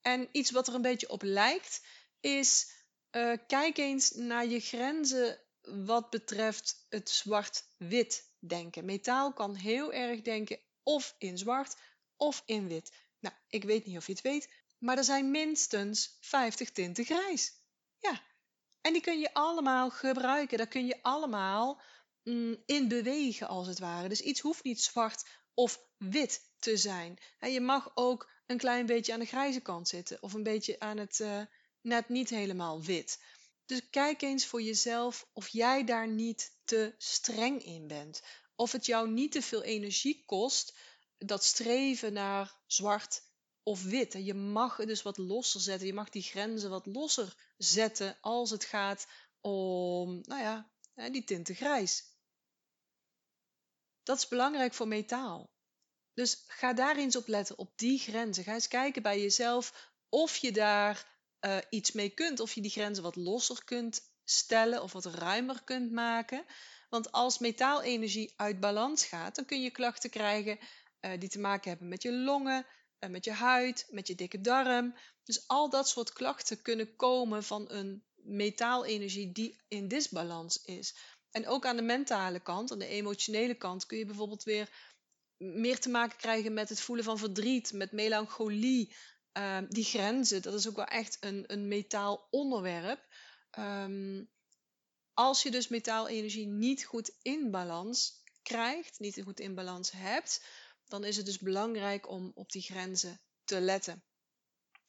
En 0.00 0.28
iets 0.32 0.50
wat 0.50 0.68
er 0.68 0.74
een 0.74 0.82
beetje 0.82 1.10
op 1.10 1.22
lijkt 1.22 1.86
is 2.20 2.70
uh, 3.10 3.36
kijk 3.46 3.78
eens 3.78 4.10
naar 4.10 4.46
je 4.46 4.60
grenzen 4.60 5.40
wat 5.62 6.10
betreft 6.10 6.86
het 6.88 7.10
zwart-wit 7.10 8.32
denken. 8.38 8.84
Metaal 8.84 9.32
kan 9.32 9.54
heel 9.54 9.92
erg 9.92 10.22
denken 10.22 10.58
of 10.84 11.14
in 11.18 11.38
zwart 11.38 11.76
of 12.16 12.42
in 12.46 12.68
wit. 12.68 12.92
Nou, 13.20 13.34
ik 13.48 13.64
weet 13.64 13.86
niet 13.86 13.96
of 13.96 14.06
je 14.06 14.12
het 14.12 14.22
weet, 14.22 14.48
maar 14.78 14.96
er 14.96 15.04
zijn 15.04 15.30
minstens 15.30 16.16
50 16.20 16.70
tinten 16.70 17.04
grijs. 17.04 17.52
Ja, 17.98 18.22
en 18.80 18.92
die 18.92 19.02
kun 19.02 19.18
je 19.18 19.34
allemaal 19.34 19.90
gebruiken. 19.90 20.58
Daar 20.58 20.66
kun 20.66 20.86
je 20.86 21.02
allemaal 21.02 21.80
mm, 22.22 22.62
in 22.66 22.88
bewegen, 22.88 23.48
als 23.48 23.66
het 23.66 23.78
ware. 23.78 24.08
Dus 24.08 24.20
iets 24.20 24.40
hoeft 24.40 24.64
niet 24.64 24.82
zwart 24.82 25.24
of 25.54 25.80
wit 25.96 26.52
te 26.58 26.76
zijn. 26.76 27.18
En 27.38 27.52
je 27.52 27.60
mag 27.60 27.90
ook 27.94 28.30
een 28.46 28.58
klein 28.58 28.86
beetje 28.86 29.12
aan 29.12 29.20
de 29.20 29.26
grijze 29.26 29.60
kant 29.60 29.88
zitten, 29.88 30.22
of 30.22 30.32
een 30.32 30.42
beetje 30.42 30.80
aan 30.80 30.96
het 30.96 31.18
uh, 31.18 31.40
net 31.80 32.08
niet 32.08 32.30
helemaal 32.30 32.82
wit. 32.82 33.22
Dus 33.66 33.90
kijk 33.90 34.22
eens 34.22 34.46
voor 34.46 34.62
jezelf 34.62 35.28
of 35.32 35.48
jij 35.48 35.84
daar 35.84 36.08
niet 36.08 36.56
te 36.64 36.94
streng 36.98 37.64
in 37.64 37.86
bent 37.86 38.22
of 38.56 38.72
het 38.72 38.86
jou 38.86 39.10
niet 39.10 39.32
te 39.32 39.42
veel 39.42 39.62
energie 39.62 40.22
kost, 40.26 40.74
dat 41.18 41.44
streven 41.44 42.12
naar 42.12 42.54
zwart 42.66 43.22
of 43.62 43.82
wit. 43.82 44.12
Je 44.12 44.34
mag 44.34 44.76
het 44.76 44.88
dus 44.88 45.02
wat 45.02 45.18
losser 45.18 45.60
zetten. 45.60 45.86
Je 45.86 45.94
mag 45.94 46.08
die 46.08 46.22
grenzen 46.22 46.70
wat 46.70 46.86
losser 46.86 47.36
zetten 47.56 48.16
als 48.20 48.50
het 48.50 48.64
gaat 48.64 49.06
om, 49.40 50.20
nou 50.22 50.42
ja, 50.42 50.70
die 51.10 51.24
tinten 51.24 51.54
grijs. 51.54 52.12
Dat 54.02 54.18
is 54.18 54.28
belangrijk 54.28 54.74
voor 54.74 54.88
metaal. 54.88 55.52
Dus 56.14 56.44
ga 56.46 56.72
daar 56.72 56.96
eens 56.96 57.16
op 57.16 57.26
letten, 57.26 57.58
op 57.58 57.72
die 57.76 57.98
grenzen. 57.98 58.44
Ga 58.44 58.54
eens 58.54 58.68
kijken 58.68 59.02
bij 59.02 59.20
jezelf 59.20 59.92
of 60.08 60.36
je 60.36 60.52
daar 60.52 61.06
eh, 61.38 61.58
iets 61.70 61.92
mee 61.92 62.10
kunt. 62.10 62.40
Of 62.40 62.52
je 62.52 62.60
die 62.60 62.70
grenzen 62.70 63.02
wat 63.02 63.16
losser 63.16 63.64
kunt 63.64 64.12
stellen 64.24 64.82
of 64.82 64.92
wat 64.92 65.04
ruimer 65.04 65.62
kunt 65.64 65.92
maken. 65.92 66.44
Want 66.88 67.12
als 67.12 67.38
metaalenergie 67.38 68.32
uit 68.36 68.60
balans 68.60 69.04
gaat, 69.04 69.34
dan 69.34 69.44
kun 69.44 69.62
je 69.62 69.70
klachten 69.70 70.10
krijgen 70.10 70.58
uh, 71.00 71.10
die 71.18 71.28
te 71.28 71.38
maken 71.38 71.70
hebben 71.70 71.88
met 71.88 72.02
je 72.02 72.12
longen, 72.12 72.66
uh, 73.00 73.10
met 73.10 73.24
je 73.24 73.32
huid, 73.32 73.86
met 73.90 74.06
je 74.06 74.14
dikke 74.14 74.40
darm. 74.40 74.94
Dus 75.24 75.48
al 75.48 75.70
dat 75.70 75.88
soort 75.88 76.12
klachten 76.12 76.62
kunnen 76.62 76.96
komen 76.96 77.44
van 77.44 77.70
een 77.70 78.04
metaalenergie 78.14 79.32
die 79.32 79.62
in 79.68 79.88
disbalans 79.88 80.62
is. 80.64 80.96
En 81.30 81.46
ook 81.46 81.66
aan 81.66 81.76
de 81.76 81.82
mentale 81.82 82.40
kant, 82.40 82.72
aan 82.72 82.78
de 82.78 82.86
emotionele 82.86 83.54
kant, 83.54 83.86
kun 83.86 83.98
je 83.98 84.06
bijvoorbeeld 84.06 84.42
weer 84.42 84.92
meer 85.36 85.78
te 85.80 85.88
maken 85.88 86.18
krijgen 86.18 86.54
met 86.54 86.68
het 86.68 86.80
voelen 86.80 87.04
van 87.04 87.18
verdriet, 87.18 87.72
met 87.72 87.92
melancholie. 87.92 88.96
Uh, 89.38 89.58
die 89.68 89.84
grenzen, 89.84 90.42
dat 90.42 90.54
is 90.54 90.68
ook 90.68 90.76
wel 90.76 90.84
echt 90.84 91.16
een, 91.20 91.44
een 91.46 91.68
metaal 91.68 92.26
onderwerp. 92.30 93.06
Um, 93.58 94.30
als 95.14 95.42
je 95.42 95.50
dus 95.50 95.68
metaalenergie 95.68 96.46
niet 96.46 96.84
goed 96.84 97.12
in 97.22 97.50
balans 97.50 98.22
krijgt, 98.42 98.98
niet 98.98 99.20
goed 99.22 99.40
in 99.40 99.54
balans 99.54 99.90
hebt, 99.90 100.44
dan 100.88 101.04
is 101.04 101.16
het 101.16 101.26
dus 101.26 101.38
belangrijk 101.38 102.08
om 102.08 102.32
op 102.34 102.52
die 102.52 102.62
grenzen 102.62 103.20
te 103.44 103.60
letten. 103.60 104.02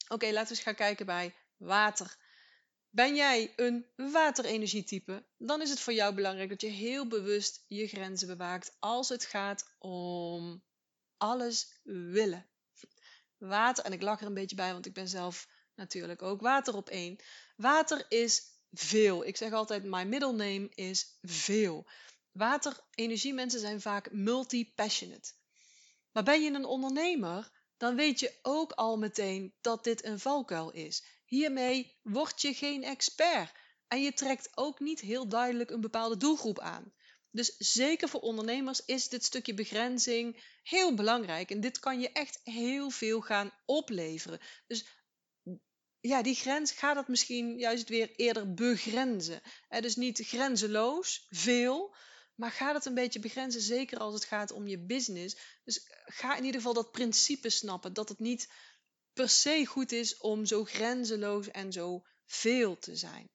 Oké, 0.08 0.26
laten 0.26 0.50
we 0.50 0.56
eens 0.56 0.64
gaan 0.64 0.76
kijken 0.76 1.06
bij 1.06 1.36
water. 1.58 2.18
Ben 2.90 3.16
jij 3.16 3.54
een 3.56 3.86
waterenergietype, 3.96 5.26
dan 5.38 5.62
is 5.62 5.70
het 5.70 5.80
voor 5.80 5.94
jou 5.94 6.16
belangrijk 6.16 6.50
dat 6.50 6.62
je 6.62 6.68
heel 6.68 7.08
bewust 7.08 7.64
je 7.68 7.88
grenzen 7.88 8.28
bewaakt 8.28 8.76
als 8.80 9.10
het 9.10 9.26
gaat 9.26 9.76
om 9.80 10.64
alles 11.18 11.80
willen. 11.84 12.50
Water, 13.38 13.86
en 13.86 13.94
ik 13.94 14.02
lach 14.02 14.20
er 14.20 14.28
een 14.28 14.34
beetje 14.34 14.56
bij, 14.56 14.72
want 14.72 14.86
ik 14.86 14.94
ben 14.94 15.08
zelf 15.08 15.48
natuurlijk 15.76 16.22
ook 16.22 16.42
water 16.42 16.76
op 16.76 16.90
één. 16.90 17.20
Water 17.56 18.06
is 18.10 18.55
veel. 18.80 19.26
Ik 19.26 19.38
zeg 19.38 19.52
altijd, 19.52 19.84
my 19.84 20.04
middle 20.04 20.32
name 20.32 20.70
is 20.74 21.18
veel. 21.22 21.88
Waterenergiemensen 22.32 23.60
zijn 23.60 23.82
vaak 23.82 24.12
multi-passionate. 24.12 25.34
Maar 26.12 26.24
ben 26.24 26.44
je 26.44 26.52
een 26.52 26.66
ondernemer, 26.66 27.52
dan 27.78 27.96
weet 27.96 28.20
je 28.20 28.40
ook 28.42 28.72
al 28.72 28.98
meteen 28.98 29.54
dat 29.62 29.84
dit 29.84 30.06
een 30.06 30.20
valkuil 30.20 30.72
is. 30.72 31.04
Hiermee 31.26 32.00
word 32.02 32.42
je 32.42 32.54
geen 32.54 32.84
expert 32.84 33.52
en 33.88 34.02
je 34.02 34.14
trekt 34.14 34.50
ook 34.58 34.80
niet 34.80 35.00
heel 35.00 35.28
duidelijk 35.28 35.70
een 35.70 35.82
bepaalde 35.82 36.18
doelgroep 36.18 36.60
aan. 36.60 36.94
Dus 37.32 37.56
zeker 37.58 38.10
voor 38.10 38.20
ondernemers 38.20 38.86
is 38.86 39.10
dit 39.10 39.26
stukje 39.26 39.54
begrenzing 39.54 40.44
heel 40.64 40.94
belangrijk 40.94 41.52
en 41.52 41.60
dit 41.60 41.80
kan 41.80 42.00
je 42.00 42.12
echt 42.12 42.40
heel 42.44 42.90
veel 42.90 43.22
gaan 43.22 43.52
opleveren. 43.66 44.40
Dus 44.68 44.86
ja, 46.08 46.22
die 46.22 46.36
grens 46.36 46.72
gaat 46.72 46.96
het 46.96 47.08
misschien 47.08 47.58
juist 47.58 47.90
weer 47.90 48.12
eerder 48.16 48.54
begrenzen. 48.54 49.42
dus 49.80 49.96
niet 49.96 50.20
grenzeloos, 50.20 51.28
veel, 51.30 51.96
maar 52.36 52.52
gaat 52.52 52.76
het 52.76 52.86
een 52.86 52.94
beetje 52.94 53.20
begrenzen, 53.20 53.62
zeker 53.62 53.98
als 53.98 54.14
het 54.14 54.26
gaat 54.26 54.52
om 54.52 54.68
je 54.68 54.86
business. 54.86 55.38
Dus 55.64 55.88
ga 56.06 56.36
in 56.36 56.44
ieder 56.44 56.60
geval 56.60 56.74
dat 56.74 56.92
principe 56.92 57.50
snappen, 57.50 57.94
dat 57.94 58.10
het 58.10 58.20
niet 58.20 58.50
per 59.14 59.30
se 59.30 59.66
goed 59.66 59.92
is 59.92 60.18
om 60.18 60.46
zo 60.46 60.64
grenzeloos 60.64 61.48
en 61.52 61.72
zo 61.72 62.06
veel 62.26 62.80
te 62.80 62.96
zijn. 62.96 63.30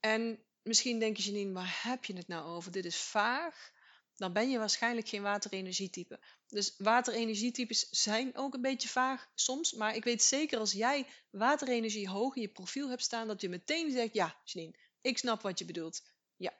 En 0.00 0.44
misschien 0.62 0.98
denk 0.98 1.16
je, 1.16 1.22
Janine, 1.22 1.52
waar 1.52 1.80
heb 1.82 2.04
je 2.04 2.16
het 2.16 2.28
nou 2.28 2.46
over? 2.46 2.72
Dit 2.72 2.84
is 2.84 2.96
vaag. 2.96 3.72
Dan 4.18 4.32
ben 4.32 4.50
je 4.50 4.58
waarschijnlijk 4.58 5.08
geen 5.08 5.22
waterenergietype. 5.22 6.20
Dus 6.48 6.74
waterenergietypes 6.78 7.88
zijn 7.90 8.36
ook 8.36 8.54
een 8.54 8.60
beetje 8.60 8.88
vaag 8.88 9.30
soms. 9.34 9.72
Maar 9.72 9.96
ik 9.96 10.04
weet 10.04 10.22
zeker 10.22 10.58
als 10.58 10.72
jij 10.72 11.06
waterenergie 11.30 12.08
hoog 12.08 12.36
in 12.36 12.42
je 12.42 12.48
profiel 12.48 12.88
hebt 12.88 13.02
staan, 13.02 13.26
dat 13.26 13.40
je 13.40 13.48
meteen 13.48 13.90
zegt, 13.90 14.14
ja, 14.14 14.40
Janine, 14.44 14.74
ik 15.00 15.18
snap 15.18 15.42
wat 15.42 15.58
je 15.58 15.64
bedoelt. 15.64 16.02
Ja, 16.36 16.52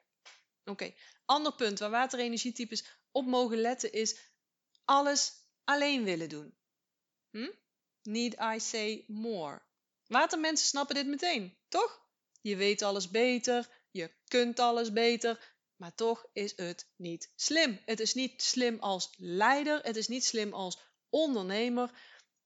oké. 0.65 0.93
Ander 1.25 1.53
punt 1.55 1.79
waar 1.79 1.89
waterenergietypes 1.89 2.85
op 3.11 3.25
mogen 3.25 3.57
letten 3.57 3.91
is 3.91 4.19
alles 4.85 5.33
alleen 5.63 6.03
willen 6.03 6.29
doen. 6.29 6.57
Hm? 7.31 7.51
Need 8.03 8.35
I 8.55 8.59
say 8.59 9.05
more? 9.07 9.61
Watermensen 10.07 10.67
snappen 10.67 10.95
dit 10.95 11.07
meteen, 11.07 11.57
toch? 11.67 12.07
Je 12.41 12.55
weet 12.55 12.81
alles 12.81 13.09
beter, 13.09 13.69
je 13.91 14.11
kunt 14.27 14.59
alles 14.59 14.93
beter, 14.93 15.57
maar 15.79 15.95
toch 15.95 16.25
is 16.33 16.53
het 16.55 16.87
niet 16.95 17.31
slim. 17.35 17.81
Het 17.85 17.99
is 17.99 18.13
niet 18.13 18.41
slim 18.41 18.79
als 18.79 19.13
leider, 19.17 19.81
het 19.81 19.95
is 19.95 20.07
niet 20.07 20.25
slim 20.25 20.53
als 20.53 20.79
ondernemer. 21.09 21.91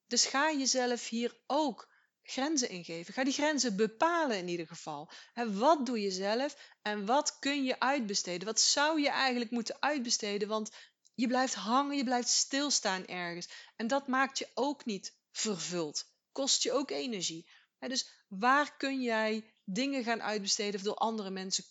Dus 0.07 0.25
ga 0.25 0.51
jezelf 0.51 1.09
hier 1.09 1.41
ook 1.47 1.91
grenzen 2.21 2.69
ingeven. 2.69 3.13
Ga 3.13 3.23
die 3.23 3.33
grenzen 3.33 3.75
bepalen 3.75 4.37
in 4.37 4.47
ieder 4.47 4.67
geval. 4.67 5.11
wat 5.33 5.85
doe 5.85 6.01
je 6.01 6.11
zelf 6.11 6.57
en 6.81 7.05
wat 7.05 7.39
kun 7.39 7.63
je 7.63 7.79
uitbesteden? 7.79 8.47
Wat 8.47 8.59
zou 8.59 9.01
je 9.01 9.09
eigenlijk 9.09 9.51
moeten 9.51 9.81
uitbesteden? 9.81 10.47
Want 10.47 10.71
je 11.13 11.27
blijft 11.27 11.53
hangen, 11.53 11.97
je 11.97 12.03
blijft 12.03 12.29
stilstaan 12.29 13.05
ergens. 13.05 13.49
En 13.75 13.87
dat 13.87 14.07
maakt 14.07 14.37
je 14.37 14.49
ook 14.53 14.85
niet 14.85 15.17
vervuld. 15.31 16.05
Kost 16.31 16.63
je 16.63 16.71
ook 16.71 16.91
energie. 16.91 17.49
dus 17.79 18.09
waar 18.27 18.77
kun 18.77 19.01
jij 19.01 19.53
dingen 19.63 20.03
gaan 20.03 20.21
uitbesteden 20.21 20.75
of 20.75 20.85
door 20.85 20.95
andere 20.95 21.29
mensen 21.29 21.63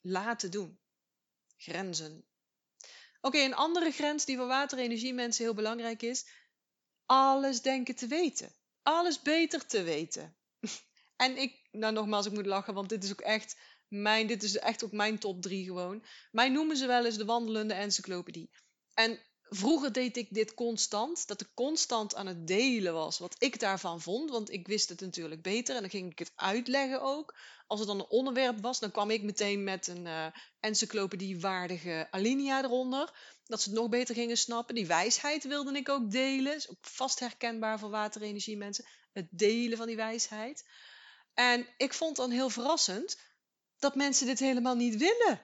laten 0.00 0.50
doen? 0.50 0.80
Grenzen. 1.62 2.24
Oké, 3.20 3.38
een 3.38 3.54
andere 3.54 3.90
grens 3.90 4.24
die 4.24 4.36
voor 4.36 4.46
waterenergie 4.46 5.14
mensen 5.14 5.44
heel 5.44 5.54
belangrijk 5.54 6.02
is. 6.02 6.26
Alles 7.06 7.62
denken 7.62 7.94
te 7.94 8.06
weten. 8.06 8.52
Alles 8.82 9.22
beter 9.22 9.66
te 9.66 9.82
weten. 9.82 10.36
en 11.24 11.36
ik, 11.36 11.68
nou 11.70 11.92
nogmaals, 11.92 12.26
ik 12.26 12.32
moet 12.32 12.46
lachen, 12.46 12.74
want 12.74 12.88
dit 12.88 13.04
is 13.04 13.12
ook 13.12 13.20
echt 13.20 13.56
mijn, 13.88 14.26
dit 14.26 14.42
is 14.42 14.58
echt 14.58 14.84
ook 14.84 14.92
mijn 14.92 15.18
top 15.18 15.42
3 15.42 15.64
gewoon. 15.64 16.04
Mij 16.30 16.48
noemen 16.48 16.76
ze 16.76 16.86
wel 16.86 17.04
eens 17.04 17.16
de 17.16 17.24
wandelende 17.24 17.74
encyclopedie. 17.74 18.50
En 18.94 19.20
vroeger 19.54 19.92
deed 19.92 20.16
ik 20.16 20.28
dit 20.30 20.54
constant, 20.54 21.26
dat 21.26 21.40
ik 21.40 21.48
constant 21.54 22.14
aan 22.14 22.26
het 22.26 22.46
delen 22.46 22.92
was 22.92 23.18
wat 23.18 23.34
ik 23.38 23.60
daarvan 23.60 24.00
vond, 24.00 24.30
want 24.30 24.50
ik 24.50 24.66
wist 24.66 24.88
het 24.88 25.00
natuurlijk 25.00 25.42
beter 25.42 25.74
en 25.74 25.80
dan 25.80 25.90
ging 25.90 26.10
ik 26.10 26.18
het 26.18 26.32
uitleggen 26.34 27.02
ook. 27.02 27.34
Als 27.66 27.80
het 27.80 27.88
dan 27.88 27.98
een 27.98 28.08
onderwerp 28.08 28.60
was, 28.60 28.80
dan 28.80 28.90
kwam 28.90 29.10
ik 29.10 29.22
meteen 29.22 29.64
met 29.64 29.86
een 29.86 30.06
uh, 30.06 30.26
encyclopedie-waardige 30.60 32.08
alinea 32.10 32.62
eronder, 32.64 33.12
dat 33.44 33.62
ze 33.62 33.68
het 33.68 33.78
nog 33.78 33.88
beter 33.88 34.14
gingen 34.14 34.38
snappen. 34.38 34.74
Die 34.74 34.86
wijsheid 34.86 35.44
wilde 35.44 35.76
ik 35.76 35.88
ook 35.88 36.10
delen, 36.10 36.54
is 36.54 36.70
ook 36.70 36.78
vast 36.80 37.20
herkenbaar 37.20 37.78
voor 37.78 37.90
waterenergie 37.90 38.56
mensen, 38.56 38.84
het 39.12 39.28
delen 39.30 39.78
van 39.78 39.86
die 39.86 39.96
wijsheid. 39.96 40.68
En 41.34 41.66
ik 41.76 41.94
vond 41.94 42.16
dan 42.16 42.30
heel 42.30 42.50
verrassend 42.50 43.20
dat 43.78 43.94
mensen 43.94 44.26
dit 44.26 44.38
helemaal 44.38 44.74
niet 44.74 44.96
willen. 44.96 45.40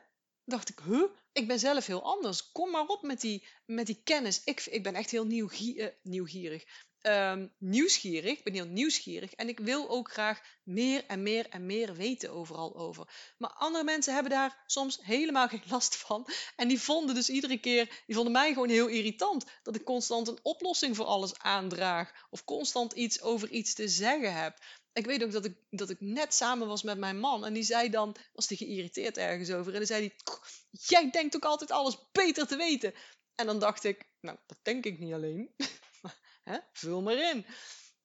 Dacht 0.48 0.68
ik, 0.68 0.78
huh? 0.84 1.04
ik 1.32 1.46
ben 1.46 1.58
zelf 1.58 1.86
heel 1.86 2.02
anders. 2.02 2.52
Kom 2.52 2.70
maar 2.70 2.86
op 2.86 3.02
met 3.02 3.20
die, 3.20 3.46
met 3.66 3.86
die 3.86 4.00
kennis. 4.04 4.44
Ik, 4.44 4.66
ik 4.66 4.82
ben 4.82 4.94
echt 4.94 5.10
heel 5.10 5.26
nieuwgie, 5.26 5.76
uh, 5.76 5.86
nieuwgierig. 6.02 6.64
Um, 7.02 7.52
nieuwsgierig. 7.58 8.38
Ik 8.38 8.44
ben 8.44 8.54
heel 8.54 8.66
nieuwsgierig. 8.66 9.34
En 9.34 9.48
ik 9.48 9.60
wil 9.60 9.88
ook 9.88 10.12
graag 10.12 10.40
meer 10.62 11.04
en 11.06 11.22
meer 11.22 11.48
en 11.48 11.66
meer 11.66 11.94
weten 11.94 12.30
overal 12.30 12.76
over. 12.76 13.34
Maar 13.38 13.50
andere 13.50 13.84
mensen 13.84 14.14
hebben 14.14 14.32
daar 14.32 14.62
soms 14.66 14.98
helemaal 15.02 15.48
geen 15.48 15.62
last 15.68 15.96
van. 15.96 16.26
En 16.56 16.68
die 16.68 16.80
vonden 16.80 17.14
dus 17.14 17.28
iedere 17.28 17.60
keer, 17.60 18.02
die 18.06 18.14
vonden 18.14 18.32
mij 18.32 18.52
gewoon 18.52 18.68
heel 18.68 18.86
irritant. 18.86 19.44
Dat 19.62 19.74
ik 19.74 19.84
constant 19.84 20.28
een 20.28 20.38
oplossing 20.42 20.96
voor 20.96 21.04
alles 21.04 21.38
aandraag. 21.38 22.26
Of 22.30 22.44
constant 22.44 22.92
iets 22.92 23.22
over 23.22 23.50
iets 23.50 23.74
te 23.74 23.88
zeggen 23.88 24.34
heb 24.34 24.58
ik 24.98 25.06
weet 25.06 25.24
ook 25.24 25.32
dat 25.32 25.44
ik, 25.44 25.54
dat 25.70 25.90
ik 25.90 26.00
net 26.00 26.34
samen 26.34 26.66
was 26.66 26.82
met 26.82 26.98
mijn 26.98 27.18
man. 27.18 27.44
En 27.44 27.52
die 27.52 27.62
zei 27.62 27.90
dan, 27.90 28.16
was 28.32 28.48
hij 28.48 28.56
geïrriteerd 28.56 29.16
ergens 29.16 29.50
over. 29.50 29.72
En 29.72 29.78
dan 29.78 29.86
zei 29.86 30.00
hij, 30.00 30.36
jij 30.70 31.10
denkt 31.10 31.36
ook 31.36 31.44
altijd 31.44 31.70
alles 31.70 32.08
beter 32.12 32.46
te 32.46 32.56
weten. 32.56 32.94
En 33.34 33.46
dan 33.46 33.58
dacht 33.58 33.84
ik, 33.84 34.04
nou, 34.20 34.38
dat 34.46 34.58
denk 34.62 34.84
ik 34.84 34.98
niet 34.98 35.12
alleen. 35.12 35.54
Vul 36.72 37.02
maar 37.02 37.30
in. 37.30 37.46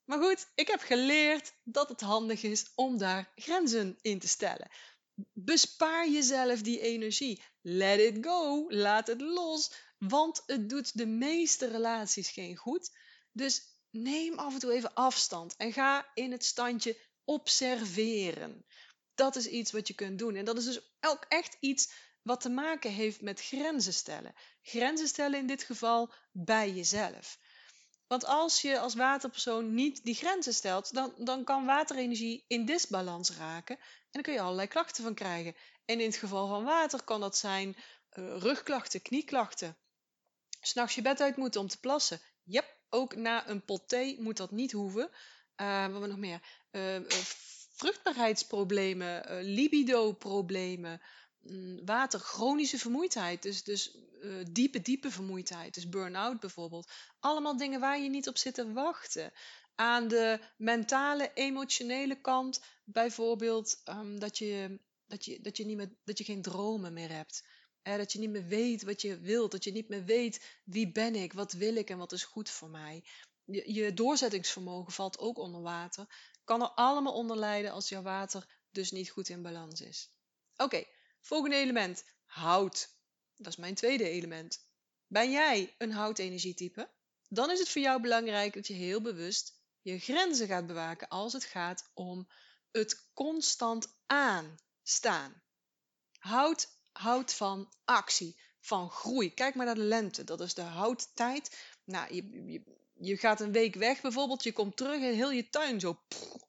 Maar 0.05 0.21
goed, 0.21 0.47
ik 0.55 0.67
heb 0.67 0.81
geleerd 0.81 1.53
dat 1.63 1.89
het 1.89 2.01
handig 2.01 2.43
is 2.43 2.71
om 2.75 2.97
daar 2.97 3.31
grenzen 3.35 3.97
in 4.01 4.19
te 4.19 4.27
stellen. 4.27 4.69
Bespaar 5.33 6.09
jezelf 6.09 6.61
die 6.61 6.79
energie. 6.79 7.43
Let 7.61 7.99
it 7.99 8.25
go. 8.25 8.65
Laat 8.69 9.07
het 9.07 9.21
los. 9.21 9.73
Want 9.97 10.43
het 10.45 10.69
doet 10.69 10.97
de 10.97 11.05
meeste 11.05 11.67
relaties 11.67 12.29
geen 12.29 12.55
goed. 12.55 12.97
Dus 13.31 13.72
neem 13.93 14.39
af 14.39 14.53
en 14.53 14.59
toe 14.59 14.73
even 14.73 14.93
afstand 14.93 15.55
en 15.57 15.73
ga 15.73 16.11
in 16.13 16.31
het 16.31 16.45
standje 16.45 16.97
observeren. 17.23 18.65
Dat 19.15 19.35
is 19.35 19.47
iets 19.47 19.71
wat 19.71 19.87
je 19.87 19.93
kunt 19.93 20.19
doen. 20.19 20.35
En 20.35 20.45
dat 20.45 20.57
is 20.57 20.65
dus 20.65 20.93
ook 20.99 21.25
echt 21.27 21.57
iets 21.59 21.91
wat 22.21 22.41
te 22.41 22.49
maken 22.49 22.91
heeft 22.91 23.21
met 23.21 23.41
grenzen 23.41 23.93
stellen. 23.93 24.35
Grenzen 24.61 25.07
stellen 25.07 25.39
in 25.39 25.47
dit 25.47 25.63
geval 25.63 26.13
bij 26.31 26.71
jezelf. 26.71 27.37
Want 28.07 28.25
als 28.25 28.61
je 28.61 28.79
als 28.79 28.95
waterpersoon 28.95 29.73
niet 29.73 30.03
die 30.03 30.15
grenzen 30.15 30.53
stelt, 30.53 30.93
dan, 30.93 31.13
dan 31.17 31.43
kan 31.43 31.65
waterenergie 31.65 32.45
in 32.47 32.65
disbalans 32.65 33.31
raken. 33.31 33.75
En 33.77 34.09
dan 34.11 34.21
kun 34.21 34.33
je 34.33 34.41
allerlei 34.41 34.67
klachten 34.67 35.03
van 35.03 35.13
krijgen. 35.13 35.55
En 35.85 35.99
in 35.99 36.07
het 36.07 36.15
geval 36.15 36.47
van 36.47 36.63
water 36.63 37.03
kan 37.03 37.19
dat 37.19 37.37
zijn 37.37 37.75
uh, 38.13 38.37
rugklachten, 38.37 39.01
knieklachten. 39.01 39.77
S'nachts 40.61 40.95
je 40.95 41.01
bed 41.01 41.21
uit 41.21 41.37
moeten 41.37 41.61
om 41.61 41.67
te 41.67 41.79
plassen. 41.79 42.21
Yep, 42.43 42.77
ook 42.93 43.15
na 43.15 43.49
een 43.49 43.65
pot 43.65 43.87
thee 43.87 44.21
moet 44.21 44.37
dat 44.37 44.51
niet 44.51 44.71
hoeven. 44.71 45.09
Uh, 45.61 45.87
wat 45.87 46.01
we 46.01 46.07
nog 46.07 46.17
meer? 46.17 46.41
Uh, 46.71 46.95
vruchtbaarheidsproblemen, 47.71 49.43
libido-problemen, 49.43 51.01
mm, 51.41 51.85
water, 51.85 52.19
chronische 52.19 52.77
vermoeidheid. 52.77 53.41
Dus, 53.41 53.63
dus 53.63 53.97
diepe, 54.51 54.81
diepe 54.81 55.11
vermoeidheid. 55.11 55.73
Dus 55.73 55.89
burn-out 55.89 56.39
bijvoorbeeld. 56.39 56.91
Allemaal 57.19 57.57
dingen 57.57 57.79
waar 57.79 57.99
je 57.99 58.09
niet 58.09 58.27
op 58.27 58.37
zit 58.37 58.53
te 58.53 58.73
wachten. 58.73 59.31
Aan 59.75 60.07
de 60.07 60.39
mentale, 60.57 61.31
emotionele 61.33 62.21
kant 62.21 62.61
bijvoorbeeld 62.83 63.81
um, 63.89 64.19
dat, 64.19 64.37
je, 64.37 64.79
dat, 65.07 65.25
je, 65.25 65.41
dat, 65.41 65.57
je 65.57 65.65
niet 65.65 65.77
meer, 65.77 65.93
dat 66.03 66.17
je 66.17 66.23
geen 66.23 66.41
dromen 66.41 66.93
meer 66.93 67.11
hebt. 67.11 67.43
Dat 67.83 68.11
je 68.11 68.19
niet 68.19 68.29
meer 68.29 68.45
weet 68.47 68.83
wat 68.83 69.01
je 69.01 69.19
wilt. 69.19 69.51
Dat 69.51 69.63
je 69.63 69.71
niet 69.71 69.89
meer 69.89 70.05
weet 70.05 70.59
wie 70.63 70.91
ben 70.91 71.15
ik, 71.15 71.33
wat 71.33 71.51
wil 71.51 71.75
ik 71.75 71.89
en 71.89 71.97
wat 71.97 72.11
is 72.11 72.23
goed 72.23 72.49
voor 72.49 72.69
mij. 72.69 73.03
Je, 73.45 73.73
je 73.73 73.93
doorzettingsvermogen 73.93 74.93
valt 74.93 75.19
ook 75.19 75.37
onder 75.37 75.61
water. 75.61 76.31
Kan 76.43 76.61
er 76.61 76.69
allemaal 76.69 77.13
onder 77.13 77.37
lijden 77.37 77.71
als 77.71 77.89
jouw 77.89 78.01
water 78.01 78.47
dus 78.71 78.91
niet 78.91 79.09
goed 79.09 79.29
in 79.29 79.41
balans 79.41 79.81
is. 79.81 80.09
Oké, 80.57 80.83
volgende 81.21 81.55
element. 81.55 82.03
Hout. 82.25 82.89
Dat 83.35 83.47
is 83.47 83.57
mijn 83.57 83.75
tweede 83.75 84.09
element. 84.09 84.65
Ben 85.07 85.31
jij 85.31 85.75
een 85.77 85.91
houtenergietype? 85.91 86.89
Dan 87.29 87.51
is 87.51 87.59
het 87.59 87.69
voor 87.69 87.81
jou 87.81 88.01
belangrijk 88.01 88.53
dat 88.53 88.67
je 88.67 88.73
heel 88.73 89.01
bewust 89.01 89.61
je 89.83 89.99
grenzen 89.99 90.47
gaat 90.47 90.67
bewaken 90.67 91.07
als 91.07 91.33
het 91.33 91.43
gaat 91.43 91.91
om 91.93 92.27
het 92.71 93.09
constant 93.13 93.95
aanstaan. 94.05 95.41
Houd, 96.19 96.67
houd 96.93 97.33
van 97.33 97.69
actie, 97.85 98.39
van 98.59 98.89
groei. 98.89 99.33
Kijk 99.33 99.55
maar 99.55 99.65
naar 99.65 99.75
de 99.75 99.81
lente, 99.81 100.23
dat 100.23 100.41
is 100.41 100.53
de 100.53 100.61
houdtijd. 100.61 101.57
Nou, 101.83 102.15
je, 102.15 102.61
je, 102.93 103.17
gaat 103.17 103.39
een 103.39 103.51
week 103.51 103.75
weg 103.75 104.01
bijvoorbeeld, 104.01 104.43
je 104.43 104.53
komt 104.53 104.77
terug 104.77 105.01
en 105.01 105.13
heel 105.13 105.31
je 105.31 105.49
tuin 105.49 105.79
zo 105.79 105.99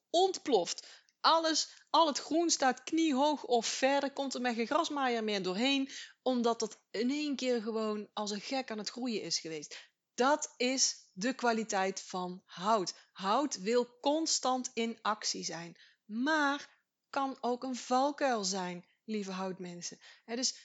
ontploft. 0.09 0.87
Alles, 1.21 1.69
al 1.89 2.07
het 2.07 2.19
groen 2.19 2.49
staat 2.49 2.83
kniehoog 2.83 3.43
of 3.43 3.65
verder 3.65 4.11
komt 4.11 4.33
er 4.33 4.41
met 4.41 4.55
geen 4.55 4.67
grasmaaier 4.67 5.23
meer 5.23 5.43
doorheen, 5.43 5.89
omdat 6.21 6.61
het 6.61 6.77
in 6.91 7.09
één 7.09 7.35
keer 7.35 7.61
gewoon 7.61 8.09
als 8.13 8.31
een 8.31 8.41
gek 8.41 8.71
aan 8.71 8.77
het 8.77 8.89
groeien 8.89 9.21
is 9.21 9.39
geweest. 9.39 9.89
Dat 10.13 10.53
is 10.57 11.09
de 11.13 11.33
kwaliteit 11.33 12.01
van 12.01 12.41
hout. 12.45 12.93
Hout 13.11 13.59
wil 13.59 13.99
constant 14.01 14.71
in 14.73 14.99
actie 15.01 15.43
zijn, 15.43 15.77
maar 16.05 16.69
kan 17.09 17.37
ook 17.41 17.63
een 17.63 17.75
valkuil 17.75 18.43
zijn, 18.43 18.85
lieve 19.05 19.31
houtmensen. 19.31 19.99
dus 20.25 20.55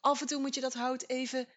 af 0.00 0.20
en 0.20 0.26
toe 0.26 0.40
moet 0.40 0.54
je 0.54 0.60
dat 0.60 0.74
hout 0.74 1.04
even 1.06 1.48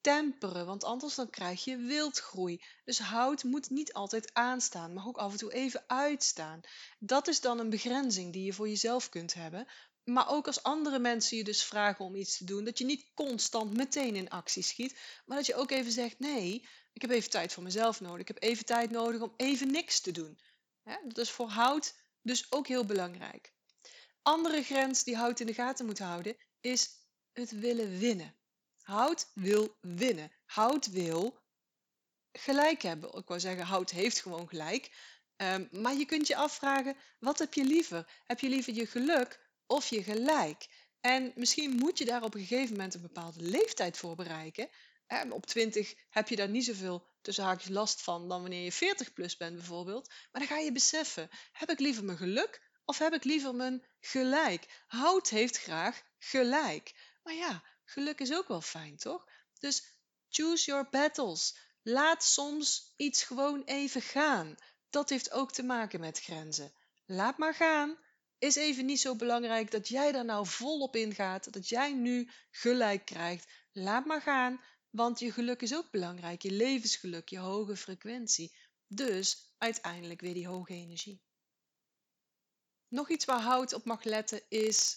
temperen, 0.00 0.66
want 0.66 0.84
anders 0.84 1.14
dan 1.14 1.30
krijg 1.30 1.64
je 1.64 1.76
wildgroei. 1.76 2.62
Dus 2.84 2.98
hout 2.98 3.44
moet 3.44 3.70
niet 3.70 3.92
altijd 3.92 4.34
aanstaan, 4.34 4.92
mag 4.92 5.06
ook 5.06 5.16
af 5.16 5.32
en 5.32 5.38
toe 5.38 5.52
even 5.52 5.84
uitstaan. 5.86 6.60
Dat 6.98 7.28
is 7.28 7.40
dan 7.40 7.58
een 7.58 7.70
begrenzing 7.70 8.32
die 8.32 8.44
je 8.44 8.52
voor 8.52 8.68
jezelf 8.68 9.08
kunt 9.08 9.34
hebben. 9.34 9.66
Maar 10.04 10.28
ook 10.28 10.46
als 10.46 10.62
andere 10.62 10.98
mensen 10.98 11.36
je 11.36 11.44
dus 11.44 11.64
vragen 11.64 12.04
om 12.04 12.14
iets 12.14 12.36
te 12.36 12.44
doen, 12.44 12.64
dat 12.64 12.78
je 12.78 12.84
niet 12.84 13.10
constant 13.14 13.76
meteen 13.76 14.16
in 14.16 14.30
actie 14.30 14.62
schiet, 14.62 14.98
maar 15.26 15.36
dat 15.36 15.46
je 15.46 15.54
ook 15.54 15.70
even 15.70 15.92
zegt: 15.92 16.18
nee, 16.18 16.66
ik 16.92 17.00
heb 17.00 17.10
even 17.10 17.30
tijd 17.30 17.52
voor 17.52 17.62
mezelf 17.62 18.00
nodig. 18.00 18.20
Ik 18.20 18.28
heb 18.28 18.42
even 18.42 18.64
tijd 18.64 18.90
nodig 18.90 19.20
om 19.20 19.34
even 19.36 19.70
niks 19.70 20.00
te 20.00 20.10
doen. 20.10 20.38
dat 21.04 21.18
is 21.18 21.30
voor 21.30 21.48
hout 21.48 21.94
dus 22.22 22.52
ook 22.52 22.66
heel 22.66 22.84
belangrijk. 22.84 23.52
Andere 24.28 24.62
grens 24.62 25.04
die 25.04 25.16
hout 25.16 25.40
in 25.40 25.46
de 25.46 25.54
gaten 25.54 25.86
moet 25.86 25.98
houden 25.98 26.36
is 26.60 26.88
het 27.32 27.50
willen 27.50 27.98
winnen. 27.98 28.36
Hout 28.82 29.30
wil 29.34 29.76
winnen. 29.80 30.32
Hout 30.44 30.86
wil 30.90 31.38
gelijk 32.32 32.82
hebben. 32.82 33.12
Ik 33.12 33.28
wou 33.28 33.40
zeggen, 33.40 33.64
hout 33.64 33.90
heeft 33.90 34.20
gewoon 34.20 34.48
gelijk. 34.48 34.90
Ehm, 35.36 35.66
maar 35.70 35.94
je 35.94 36.04
kunt 36.04 36.26
je 36.26 36.36
afvragen, 36.36 36.96
wat 37.18 37.38
heb 37.38 37.54
je 37.54 37.64
liever? 37.64 38.22
Heb 38.24 38.40
je 38.40 38.48
liever 38.48 38.74
je 38.74 38.86
geluk 38.86 39.50
of 39.66 39.88
je 39.88 40.02
gelijk? 40.02 40.66
En 41.00 41.32
misschien 41.34 41.76
moet 41.76 41.98
je 41.98 42.04
daar 42.04 42.22
op 42.22 42.34
een 42.34 42.46
gegeven 42.46 42.72
moment 42.72 42.94
een 42.94 43.00
bepaalde 43.00 43.42
leeftijd 43.42 43.96
voor 43.96 44.16
bereiken. 44.16 44.68
Ehm, 45.06 45.30
op 45.30 45.46
20 45.46 45.94
heb 46.10 46.28
je 46.28 46.36
daar 46.36 46.48
niet 46.48 46.64
zoveel 46.64 47.06
tussen 47.20 47.44
haakjes 47.44 47.70
last 47.70 48.02
van 48.02 48.28
dan 48.28 48.40
wanneer 48.40 48.64
je 48.64 48.72
40 48.72 49.12
plus 49.12 49.36
bent 49.36 49.56
bijvoorbeeld. 49.56 50.08
Maar 50.08 50.40
dan 50.40 50.50
ga 50.50 50.58
je 50.58 50.72
beseffen, 50.72 51.28
heb 51.52 51.70
ik 51.70 51.78
liever 51.78 52.04
mijn 52.04 52.18
geluk 52.18 52.67
of 52.88 52.98
heb 52.98 53.12
ik 53.12 53.24
liever 53.24 53.54
mijn 53.54 53.84
gelijk? 54.00 54.84
Hout 54.86 55.28
heeft 55.28 55.58
graag 55.58 56.02
gelijk. 56.18 56.94
Maar 57.22 57.34
ja, 57.34 57.64
geluk 57.84 58.20
is 58.20 58.34
ook 58.34 58.48
wel 58.48 58.60
fijn, 58.60 58.96
toch? 58.96 59.24
Dus 59.58 59.82
choose 60.28 60.64
your 60.64 60.88
battles. 60.90 61.58
Laat 61.82 62.24
soms 62.24 62.94
iets 62.96 63.22
gewoon 63.22 63.62
even 63.64 64.02
gaan. 64.02 64.54
Dat 64.90 65.08
heeft 65.08 65.30
ook 65.30 65.52
te 65.52 65.62
maken 65.62 66.00
met 66.00 66.20
grenzen. 66.20 66.72
Laat 67.06 67.38
maar 67.38 67.54
gaan. 67.54 67.98
Is 68.38 68.56
even 68.56 68.86
niet 68.86 69.00
zo 69.00 69.16
belangrijk 69.16 69.70
dat 69.70 69.88
jij 69.88 70.12
daar 70.12 70.24
nou 70.24 70.46
volop 70.46 70.96
in 70.96 71.14
gaat, 71.14 71.52
dat 71.52 71.68
jij 71.68 71.92
nu 71.92 72.30
gelijk 72.50 73.04
krijgt. 73.04 73.50
Laat 73.72 74.04
maar 74.04 74.22
gaan, 74.22 74.60
want 74.90 75.18
je 75.18 75.32
geluk 75.32 75.62
is 75.62 75.74
ook 75.74 75.90
belangrijk. 75.90 76.42
Je 76.42 76.52
levensgeluk, 76.52 77.28
je 77.28 77.38
hoge 77.38 77.76
frequentie. 77.76 78.56
Dus 78.86 79.54
uiteindelijk 79.58 80.20
weer 80.20 80.34
die 80.34 80.48
hoge 80.48 80.72
energie. 80.72 81.26
Nog 82.88 83.08
iets 83.08 83.24
waar 83.24 83.40
hout 83.40 83.72
op 83.72 83.84
mag 83.84 84.02
letten 84.02 84.42
is 84.48 84.96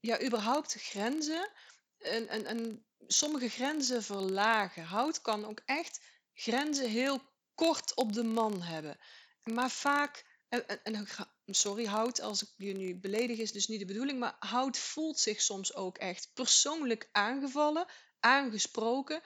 ja, 0.00 0.22
überhaupt 0.22 0.72
grenzen 0.72 1.50
en, 1.98 2.28
en, 2.28 2.46
en 2.46 2.86
sommige 3.06 3.48
grenzen 3.48 4.02
verlagen. 4.02 4.84
Hout 4.84 5.20
kan 5.20 5.44
ook 5.44 5.62
echt 5.64 6.00
grenzen 6.34 6.88
heel 6.90 7.20
kort 7.54 7.94
op 7.94 8.12
de 8.12 8.24
man 8.24 8.62
hebben. 8.62 8.98
Maar 9.42 9.70
vaak, 9.70 10.24
en, 10.48 10.84
en, 10.84 11.08
sorry 11.46 11.84
hout 11.84 12.20
als 12.20 12.42
ik 12.42 12.48
je 12.56 12.72
nu 12.72 12.96
beledig 12.96 13.38
is 13.38 13.52
dus 13.52 13.66
niet 13.66 13.78
de 13.78 13.86
bedoeling, 13.86 14.18
maar 14.18 14.36
hout 14.38 14.78
voelt 14.78 15.18
zich 15.18 15.40
soms 15.40 15.74
ook 15.74 15.98
echt 15.98 16.30
persoonlijk 16.34 17.08
aangevallen, 17.12 17.86
aangesproken. 18.20 19.22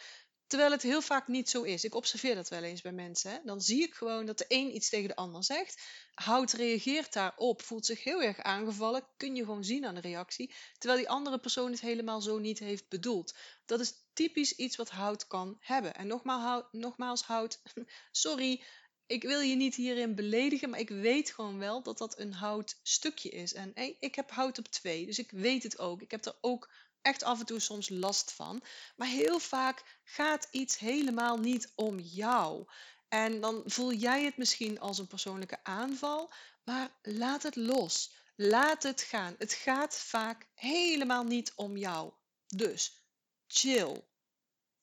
Terwijl 0.49 0.71
het 0.71 0.83
heel 0.83 1.03
vaak 1.03 1.29
niet 1.29 1.51
zo 1.51 1.63
is. 1.63 1.85
Ik 1.85 1.95
observeer 1.95 2.35
dat 2.35 2.49
wel 2.49 2.63
eens 2.63 2.81
bij 2.81 2.93
mensen. 2.93 3.31
Hè. 3.31 3.39
Dan 3.45 3.61
zie 3.61 3.83
ik 3.83 3.95
gewoon 3.95 4.27
dat 4.27 4.39
de 4.39 4.45
een 4.49 4.75
iets 4.75 4.89
tegen 4.89 5.09
de 5.09 5.17
ander 5.17 5.45
zegt. 5.45 5.83
Hout 6.15 6.53
reageert 6.53 7.13
daarop, 7.13 7.63
voelt 7.63 7.87
zich 7.87 8.05
heel 8.05 8.23
erg 8.23 8.39
aangevallen. 8.39 9.07
Kun 9.17 9.35
je 9.35 9.45
gewoon 9.45 9.65
zien 9.65 9.87
aan 9.87 9.95
de 9.95 10.01
reactie. 10.01 10.55
Terwijl 10.79 11.01
die 11.01 11.11
andere 11.11 11.39
persoon 11.39 11.71
het 11.71 11.81
helemaal 11.81 12.21
zo 12.21 12.39
niet 12.39 12.59
heeft 12.59 12.89
bedoeld. 12.89 13.35
Dat 13.67 13.81
is 13.81 13.95
typisch 14.13 14.53
iets 14.53 14.77
wat 14.77 14.91
hout 14.91 15.27
kan 15.27 15.57
hebben. 15.61 15.95
En 15.95 16.07
nogmaals, 16.07 16.43
hout, 16.43 16.73
nogmaals, 16.73 17.23
hout 17.33 17.63
sorry, 18.11 18.63
ik 19.07 19.23
wil 19.23 19.41
je 19.41 19.57
niet 19.57 19.75
hierin 19.75 20.15
beledigen, 20.15 20.71
maar 20.71 20.81
ik 20.81 20.89
weet 20.89 21.31
gewoon 21.31 21.59
wel 21.59 21.83
dat 21.83 21.99
dat 21.99 22.19
een 22.19 22.33
houtstukje 22.33 23.29
is. 23.29 23.53
En 23.53 23.73
ik 23.99 24.15
heb 24.15 24.31
hout 24.31 24.59
op 24.59 24.69
twee, 24.69 25.07
dus 25.07 25.19
ik 25.19 25.31
weet 25.31 25.63
het 25.63 25.79
ook. 25.79 26.03
Ik 26.03 26.11
heb 26.11 26.25
er 26.25 26.37
ook 26.41 26.71
echt 27.03 27.23
af 27.23 27.39
en 27.39 27.47
toe 27.47 27.61
soms 27.61 27.89
last 27.89 28.33
van. 28.33 28.63
Maar 28.97 29.09
heel 29.09 29.39
vaak 29.39 30.01
gaat 30.05 30.49
iets 30.51 30.79
helemaal 30.79 31.39
niet 31.39 31.73
om 31.75 31.99
jou. 31.99 32.67
En 33.09 33.41
dan 33.41 33.63
voel 33.67 33.93
jij 33.93 34.25
het 34.25 34.37
misschien 34.37 34.81
als 34.81 34.99
een 34.99 35.07
persoonlijke 35.07 35.65
aanval, 35.65 36.33
maar 36.65 36.91
laat 37.03 37.43
het 37.43 37.57
los. 37.57 38.17
Laat 38.37 38.83
het 38.83 39.03
gaan. 39.03 39.35
Het 39.39 39.53
gaat 39.53 39.97
vaak 39.97 40.47
helemaal 40.55 41.25
niet 41.25 41.53
om 41.55 41.77
jou. 41.77 42.13
Dus 42.47 43.03
chill. 43.47 44.05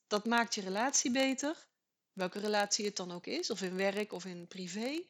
Dat 0.08 0.26
maakt 0.26 0.56
je 0.56 0.62
relatie 0.62 1.12
beter, 1.12 1.68
welke 2.14 2.40
relatie 2.40 2.86
het 2.86 2.96
dan 2.96 3.12
ook 3.12 3.28
is, 3.28 3.50
of 3.50 3.62
in 3.62 3.76
werk 3.76 4.12
of 4.12 4.26
in 4.26 4.48
privé. 4.48 5.06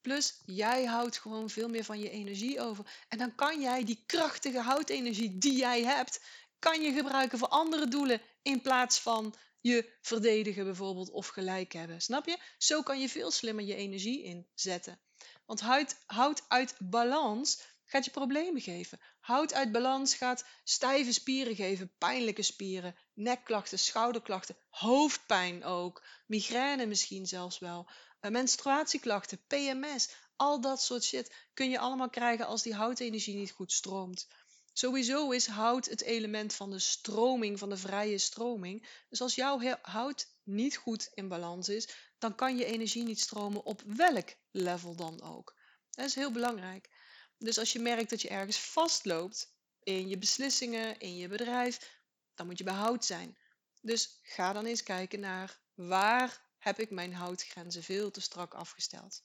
Plus, 0.00 0.42
jij 0.46 0.84
houdt 0.84 1.18
gewoon 1.18 1.50
veel 1.50 1.68
meer 1.68 1.84
van 1.84 2.00
je 2.00 2.10
energie 2.10 2.60
over. 2.60 3.04
En 3.08 3.18
dan 3.18 3.34
kan 3.34 3.60
jij 3.60 3.84
die 3.84 4.02
krachtige 4.06 4.60
houtenergie 4.60 5.38
die 5.38 5.56
jij 5.56 5.82
hebt, 5.82 6.20
kan 6.58 6.80
je 6.80 6.92
gebruiken 6.92 7.38
voor 7.38 7.48
andere 7.48 7.88
doelen 7.88 8.20
in 8.42 8.60
plaats 8.60 9.00
van 9.00 9.34
je 9.60 9.92
verdedigen 10.00 10.64
bijvoorbeeld 10.64 11.10
of 11.10 11.26
gelijk 11.26 11.72
hebben. 11.72 12.00
Snap 12.00 12.26
je? 12.26 12.38
Zo 12.58 12.82
kan 12.82 13.00
je 13.00 13.08
veel 13.08 13.30
slimmer 13.30 13.64
je 13.64 13.74
energie 13.74 14.22
inzetten. 14.22 15.00
Want 15.46 15.60
hout, 15.60 15.96
hout 16.06 16.44
uit 16.48 16.74
balans 16.78 17.62
gaat 17.84 18.04
je 18.04 18.10
problemen 18.10 18.60
geven. 18.60 19.00
Hout 19.20 19.54
uit 19.54 19.72
balans 19.72 20.14
gaat 20.14 20.44
stijve 20.64 21.12
spieren 21.12 21.54
geven, 21.54 21.92
pijnlijke 21.98 22.42
spieren, 22.42 22.96
nekklachten, 23.14 23.78
schouderklachten, 23.78 24.56
hoofdpijn 24.68 25.64
ook, 25.64 26.02
migraine 26.26 26.86
misschien 26.86 27.26
zelfs 27.26 27.58
wel, 27.58 27.90
menstruatieklachten, 28.20 29.46
PMS, 29.46 30.08
al 30.36 30.60
dat 30.60 30.82
soort 30.82 31.04
shit 31.04 31.34
kun 31.54 31.70
je 31.70 31.78
allemaal 31.78 32.10
krijgen 32.10 32.46
als 32.46 32.62
die 32.62 32.74
houtenergie 32.74 33.34
niet 33.34 33.50
goed 33.50 33.72
stroomt. 33.72 34.28
Sowieso 34.72 35.30
is 35.30 35.46
hout 35.46 35.86
het 35.86 36.02
element 36.02 36.54
van 36.54 36.70
de 36.70 36.78
stroming, 36.78 37.58
van 37.58 37.68
de 37.68 37.76
vrije 37.76 38.18
stroming. 38.18 38.88
Dus 39.08 39.20
als 39.20 39.34
jouw 39.34 39.60
hout 39.82 40.34
niet 40.42 40.76
goed 40.76 41.10
in 41.14 41.28
balans 41.28 41.68
is, 41.68 41.88
dan 42.18 42.34
kan 42.34 42.56
je 42.56 42.64
energie 42.64 43.02
niet 43.02 43.20
stromen 43.20 43.64
op 43.64 43.82
welk 43.86 44.28
level 44.50 44.96
dan 44.96 45.22
ook. 45.22 45.56
Dat 45.90 46.06
is 46.06 46.14
heel 46.14 46.32
belangrijk. 46.32 46.90
Dus 47.38 47.58
als 47.58 47.72
je 47.72 47.78
merkt 47.78 48.10
dat 48.10 48.22
je 48.22 48.28
ergens 48.28 48.58
vastloopt 48.58 49.54
in 49.82 50.08
je 50.08 50.18
beslissingen, 50.18 50.98
in 50.98 51.16
je 51.16 51.28
bedrijf, 51.28 51.98
dan 52.34 52.46
moet 52.46 52.58
je 52.58 52.64
bij 52.64 52.74
hout 52.74 53.04
zijn. 53.04 53.38
Dus 53.80 54.18
ga 54.22 54.52
dan 54.52 54.66
eens 54.66 54.82
kijken 54.82 55.20
naar 55.20 55.60
waar 55.74 56.49
heb 56.60 56.78
ik 56.78 56.90
mijn 56.90 57.14
houtgrenzen 57.14 57.82
veel 57.82 58.10
te 58.10 58.20
strak 58.20 58.54
afgesteld. 58.54 59.22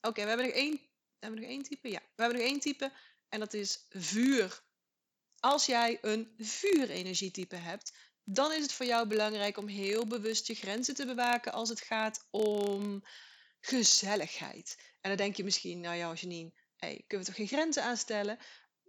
Oké, 0.00 0.22
we 0.22 0.28
hebben 0.28 0.46
nog 0.46 0.54
één. 0.54 0.80
Hebben 1.18 1.40
nog 1.40 1.48
één 1.48 1.62
type? 1.62 1.90
Ja, 1.90 2.00
we 2.00 2.22
hebben 2.22 2.38
nog 2.38 2.48
één 2.48 2.60
type 2.60 2.92
en 3.28 3.40
dat 3.40 3.54
is 3.54 3.86
vuur. 3.88 4.62
Als 5.38 5.66
jij 5.66 5.98
een 6.00 6.34
vuurenergietype 6.38 7.56
hebt, 7.56 7.92
dan 8.24 8.52
is 8.52 8.62
het 8.62 8.72
voor 8.72 8.86
jou 8.86 9.06
belangrijk 9.06 9.56
om 9.56 9.66
heel 9.66 10.06
bewust 10.06 10.46
je 10.46 10.54
grenzen 10.54 10.94
te 10.94 11.06
bewaken 11.06 11.52
als 11.52 11.68
het 11.68 11.80
gaat 11.80 12.26
om 12.30 13.04
gezelligheid. 13.60 14.76
En 15.00 15.08
dan 15.08 15.16
denk 15.16 15.36
je 15.36 15.44
misschien, 15.44 15.80
nou 15.80 15.96
ja, 15.96 16.14
Janine, 16.14 16.52
kunnen 16.78 17.04
we 17.06 17.24
toch 17.24 17.34
geen 17.34 17.46
grenzen 17.46 17.82
aanstellen? 17.82 18.38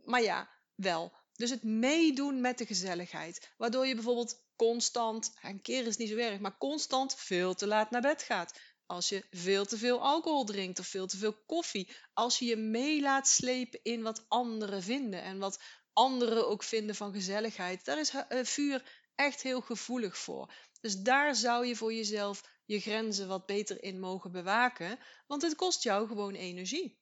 Maar 0.03 0.21
ja, 0.21 0.49
wel. 0.75 1.13
Dus 1.33 1.49
het 1.49 1.63
meedoen 1.63 2.41
met 2.41 2.57
de 2.57 2.65
gezelligheid. 2.65 3.51
Waardoor 3.57 3.87
je 3.87 3.95
bijvoorbeeld 3.95 4.40
constant, 4.67 5.33
een 5.41 5.61
keer 5.61 5.87
is 5.87 5.97
niet 5.97 6.09
zo 6.09 6.15
erg, 6.15 6.39
maar 6.39 6.57
constant 6.57 7.15
veel 7.15 7.53
te 7.53 7.67
laat 7.67 7.91
naar 7.91 8.01
bed 8.01 8.23
gaat. 8.23 8.59
Als 8.85 9.09
je 9.09 9.25
veel 9.29 9.65
te 9.65 9.77
veel 9.77 10.01
alcohol 10.01 10.45
drinkt 10.45 10.79
of 10.79 10.87
veel 10.87 11.07
te 11.07 11.17
veel 11.17 11.43
koffie. 11.45 11.95
Als 12.13 12.39
je 12.39 12.45
je 12.45 12.55
mee 12.55 13.01
laat 13.01 13.27
slepen 13.27 13.79
in 13.83 14.01
wat 14.01 14.25
anderen 14.27 14.83
vinden 14.83 15.21
en 15.21 15.39
wat 15.39 15.61
anderen 15.93 16.47
ook 16.47 16.63
vinden 16.63 16.95
van 16.95 17.13
gezelligheid. 17.13 17.85
Daar 17.85 17.99
is 17.99 18.09
eh, 18.09 18.43
vuur 18.43 18.83
echt 19.15 19.41
heel 19.41 19.61
gevoelig 19.61 20.17
voor. 20.17 20.53
Dus 20.81 20.95
daar 20.95 21.35
zou 21.35 21.65
je 21.65 21.75
voor 21.75 21.93
jezelf 21.93 22.43
je 22.65 22.79
grenzen 22.79 23.27
wat 23.27 23.45
beter 23.45 23.83
in 23.83 23.99
mogen 23.99 24.31
bewaken, 24.31 24.99
want 25.27 25.41
het 25.41 25.55
kost 25.55 25.83
jou 25.83 26.07
gewoon 26.07 26.33
energie. 26.33 26.99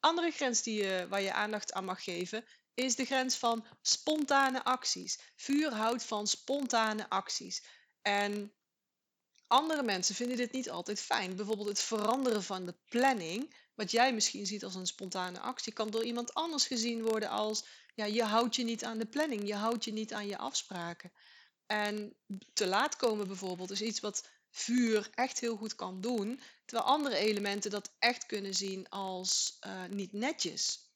Andere 0.00 0.30
grens 0.30 0.62
die 0.62 0.82
je, 0.82 1.06
waar 1.08 1.22
je 1.22 1.32
aandacht 1.32 1.72
aan 1.72 1.84
mag 1.84 2.04
geven 2.04 2.44
is 2.74 2.96
de 2.96 3.04
grens 3.04 3.36
van 3.36 3.66
spontane 3.82 4.64
acties. 4.64 5.18
Vuur 5.36 5.72
houdt 5.72 6.02
van 6.02 6.26
spontane 6.26 7.08
acties. 7.08 7.64
En 8.02 8.52
andere 9.46 9.82
mensen 9.82 10.14
vinden 10.14 10.36
dit 10.36 10.52
niet 10.52 10.70
altijd 10.70 11.00
fijn. 11.00 11.36
Bijvoorbeeld 11.36 11.68
het 11.68 11.80
veranderen 11.80 12.42
van 12.42 12.66
de 12.66 12.74
planning, 12.88 13.54
wat 13.74 13.90
jij 13.90 14.14
misschien 14.14 14.46
ziet 14.46 14.64
als 14.64 14.74
een 14.74 14.86
spontane 14.86 15.40
actie, 15.40 15.72
kan 15.72 15.90
door 15.90 16.04
iemand 16.04 16.34
anders 16.34 16.66
gezien 16.66 17.02
worden 17.02 17.28
als 17.28 17.64
ja, 17.94 18.04
je 18.04 18.22
houdt 18.22 18.56
je 18.56 18.64
niet 18.64 18.84
aan 18.84 18.98
de 18.98 19.06
planning, 19.06 19.46
je 19.46 19.54
houdt 19.54 19.84
je 19.84 19.92
niet 19.92 20.12
aan 20.12 20.26
je 20.26 20.38
afspraken. 20.38 21.12
En 21.66 22.16
te 22.52 22.66
laat 22.66 22.96
komen 22.96 23.26
bijvoorbeeld 23.26 23.70
is 23.70 23.82
iets 23.82 24.00
wat 24.00 24.28
vuur 24.50 25.10
echt 25.14 25.40
heel 25.40 25.56
goed 25.56 25.74
kan 25.74 26.00
doen, 26.00 26.40
terwijl 26.64 26.88
andere 26.88 27.16
elementen 27.16 27.70
dat 27.70 27.92
echt 27.98 28.26
kunnen 28.26 28.54
zien 28.54 28.88
als 28.88 29.58
uh, 29.66 29.84
niet 29.84 30.12
netjes. 30.12 30.89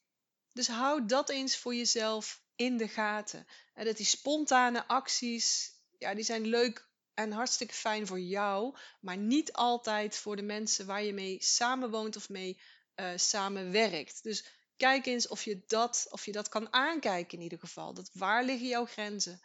Dus 0.55 0.67
hou 0.67 1.05
dat 1.05 1.29
eens 1.29 1.57
voor 1.57 1.75
jezelf 1.75 2.41
in 2.55 2.77
de 2.77 2.87
gaten. 2.87 3.47
En 3.73 3.85
dat 3.85 3.97
die 3.97 4.05
spontane 4.05 4.87
acties, 4.87 5.73
ja, 5.97 6.13
die 6.13 6.23
zijn 6.23 6.45
leuk 6.45 6.87
en 7.13 7.31
hartstikke 7.31 7.73
fijn 7.73 8.07
voor 8.07 8.19
jou, 8.19 8.75
maar 9.01 9.17
niet 9.17 9.53
altijd 9.53 10.15
voor 10.15 10.35
de 10.35 10.41
mensen 10.41 10.85
waar 10.85 11.03
je 11.03 11.13
mee 11.13 11.37
samenwoont 11.43 12.15
of 12.15 12.29
mee 12.29 12.59
uh, 12.95 13.11
samenwerkt. 13.15 14.23
Dus 14.23 14.45
kijk 14.77 15.05
eens 15.05 15.27
of 15.27 15.43
je, 15.43 15.63
dat, 15.67 16.07
of 16.09 16.25
je 16.25 16.31
dat 16.31 16.49
kan 16.49 16.73
aankijken 16.73 17.37
in 17.37 17.43
ieder 17.43 17.59
geval. 17.59 17.93
Dat 17.93 18.09
waar 18.13 18.43
liggen 18.43 18.67
jouw 18.67 18.85
grenzen? 18.85 19.41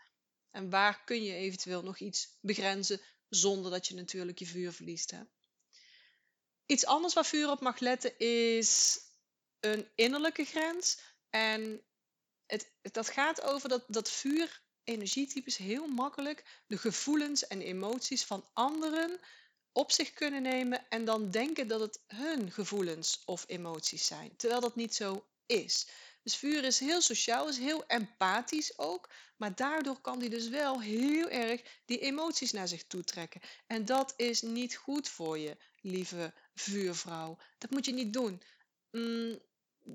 En 0.50 0.70
waar 0.70 1.04
kun 1.04 1.22
je 1.22 1.34
eventueel 1.34 1.82
nog 1.82 1.98
iets 1.98 2.38
begrenzen 2.40 3.00
zonder 3.28 3.70
dat 3.70 3.86
je 3.86 3.94
natuurlijk 3.94 4.38
je 4.38 4.46
vuur 4.46 4.72
verliest. 4.72 5.10
Hè? 5.10 5.20
Iets 6.66 6.86
anders 6.86 7.14
waar 7.14 7.26
vuur 7.26 7.50
op 7.50 7.60
mag 7.60 7.78
letten 7.78 8.18
is 8.18 8.98
een 9.60 9.88
innerlijke 9.94 10.44
grens. 10.44 10.98
En 11.30 11.82
het, 12.46 12.72
dat 12.82 13.08
gaat 13.08 13.42
over 13.42 13.68
dat, 13.68 13.84
dat 13.86 14.10
vuur 14.10 14.62
energietypes 14.84 15.56
heel 15.56 15.86
makkelijk 15.86 16.62
de 16.66 16.78
gevoelens 16.78 17.46
en 17.46 17.60
emoties 17.60 18.24
van 18.24 18.48
anderen 18.52 19.20
op 19.72 19.92
zich 19.92 20.12
kunnen 20.12 20.42
nemen 20.42 20.88
en 20.88 21.04
dan 21.04 21.30
denken 21.30 21.68
dat 21.68 21.80
het 21.80 22.00
hun 22.06 22.52
gevoelens 22.52 23.22
of 23.24 23.44
emoties 23.46 24.06
zijn, 24.06 24.36
terwijl 24.36 24.60
dat 24.60 24.76
niet 24.76 24.94
zo 24.94 25.26
is. 25.46 25.88
Dus 26.22 26.36
vuur 26.36 26.64
is 26.64 26.78
heel 26.78 27.00
sociaal, 27.00 27.48
is 27.48 27.58
heel 27.58 27.86
empathisch 27.86 28.78
ook, 28.78 29.08
maar 29.36 29.54
daardoor 29.54 30.00
kan 30.00 30.18
die 30.18 30.30
dus 30.30 30.48
wel 30.48 30.80
heel 30.80 31.28
erg 31.28 31.62
die 31.84 31.98
emoties 31.98 32.52
naar 32.52 32.68
zich 32.68 32.84
toe 32.84 33.04
trekken. 33.04 33.40
En 33.66 33.84
dat 33.84 34.14
is 34.16 34.42
niet 34.42 34.76
goed 34.76 35.08
voor 35.08 35.38
je, 35.38 35.56
lieve 35.80 36.32
vuurvrouw. 36.54 37.38
Dat 37.58 37.70
moet 37.70 37.86
je 37.86 37.92
niet 37.92 38.12
doen. 38.12 38.42
Mm, 38.90 39.40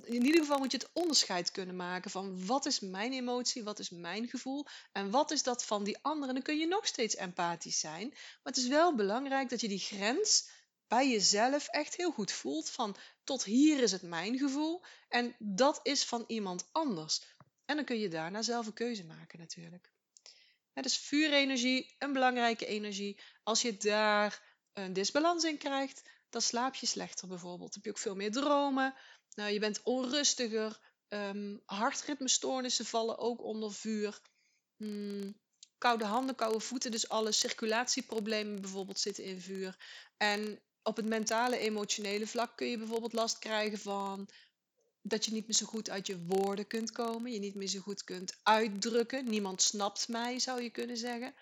in 0.04 0.26
ieder 0.26 0.42
geval 0.42 0.58
moet 0.58 0.72
je 0.72 0.78
het 0.78 0.90
onderscheid 0.94 1.52
kunnen 1.52 1.76
maken 1.76 2.12
van 2.12 2.46
wat 2.46 2.66
is 2.66 2.80
mijn 2.80 3.14
emotie, 3.14 3.64
wat 3.64 3.80
is 3.80 3.90
mijn 3.90 4.28
gevoel 4.28 4.66
en 4.92 5.10
wat 5.10 5.32
is 5.32 5.44
dat 5.44 5.66
van 5.66 5.84
die 5.84 5.98
andere. 6.02 6.34
Dan 6.34 6.42
kun 6.42 6.58
je 6.58 6.68
nog 6.68 6.88
steeds 6.88 7.16
empathisch 7.16 7.80
zijn, 7.80 8.08
maar 8.10 8.54
het 8.54 8.58
is 8.58 8.68
wel 8.68 8.96
belangrijk 8.96 9.50
dat 9.50 9.62
je 9.62 9.68
die 9.68 9.80
grens 9.80 10.50
bij 10.88 11.10
jezelf 11.10 11.68
echt 11.68 11.96
heel 11.96 12.12
goed 12.12 12.32
voelt 12.32 12.70
van 12.70 12.96
tot 13.24 13.44
hier 13.44 13.80
is 13.80 13.92
het 13.92 14.02
mijn 14.02 14.38
gevoel 14.38 14.84
en 15.10 15.36
dat 15.40 15.80
is 15.84 16.04
van 16.04 16.24
iemand 16.28 16.68
anders. 16.72 17.22
En 17.66 17.76
dan 17.76 17.86
kun 17.86 18.00
je 18.00 18.10
daarna 18.10 18.42
zelf 18.42 18.66
een 18.66 18.74
keuze 18.74 19.06
maken 19.06 19.40
natuurlijk. 19.40 19.94
Ja, 20.74 20.82
dus 20.82 20.98
vuurenergie, 20.98 21.96
een 22.00 22.14
belangrijke 22.14 22.66
energie. 22.66 23.20
Als 23.44 23.62
je 23.62 23.78
daar 23.78 24.42
een 24.74 24.94
disbalans 24.94 25.44
in 25.44 25.58
krijgt, 25.58 26.02
dan 26.30 26.42
slaap 26.42 26.76
je 26.76 26.86
slechter 26.86 27.28
bijvoorbeeld. 27.28 27.74
Dan 27.74 27.74
heb 27.74 27.84
je 27.84 27.90
ook 27.90 27.98
veel 27.98 28.16
meer 28.16 28.32
dromen. 28.32 28.94
Nou, 29.36 29.52
je 29.52 29.60
bent 29.60 29.82
onrustiger. 29.84 30.80
Um, 31.10 31.62
hartritmestoornissen 31.66 32.86
vallen 32.86 33.18
ook 33.18 33.44
onder 33.44 33.74
vuur. 33.74 34.20
Hmm, 34.78 35.40
koude 35.78 36.06
handen, 36.06 36.36
koude 36.36 36.60
voeten. 36.60 36.92
Dus 36.92 37.10
alle 37.10 37.32
circulatieproblemen 37.32 38.62
bijvoorbeeld 38.62 39.00
zitten 39.00 39.24
in 39.24 39.42
vuur. 39.42 39.78
En 40.18 40.60
op 40.84 40.96
het 40.96 41.06
mentale, 41.06 41.58
emotionele 41.58 42.28
vlak 42.28 42.58
kun 42.58 42.68
je 42.68 42.78
bijvoorbeeld 42.78 43.14
last 43.14 43.40
krijgen 43.40 43.80
van 43.80 44.30
dat 45.02 45.26
je 45.26 45.32
niet 45.32 45.48
meer 45.48 45.56
zo 45.56 45.66
goed 45.66 45.90
uit 45.90 46.08
je 46.08 46.26
woorden 46.26 46.68
kunt 46.68 46.92
komen. 46.92 47.32
Je 47.32 47.40
niet 47.40 47.56
meer 47.56 47.68
zo 47.68 47.80
goed 47.80 48.04
kunt 48.04 48.40
uitdrukken. 48.44 49.30
Niemand 49.30 49.62
snapt 49.62 50.08
mij, 50.08 50.40
zou 50.40 50.62
je 50.62 50.70
kunnen 50.70 50.98
zeggen. 50.98 51.34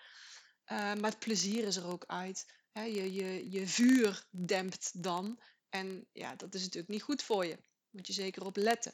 Uh, 0.72 0.78
maar 0.94 1.10
het 1.10 1.18
plezier 1.18 1.66
is 1.66 1.76
er 1.76 1.86
ook 1.86 2.04
uit. 2.06 2.46
je, 2.72 3.14
je, 3.14 3.50
je 3.50 3.66
vuur 3.66 4.26
dempt 4.30 5.02
dan. 5.02 5.40
En 5.68 6.06
ja, 6.12 6.36
dat 6.36 6.54
is 6.54 6.62
natuurlijk 6.62 6.92
niet 6.92 7.02
goed 7.02 7.22
voor 7.22 7.46
je. 7.46 7.58
Moet 7.94 8.06
je 8.06 8.12
zeker 8.12 8.44
op 8.44 8.56
letten. 8.56 8.92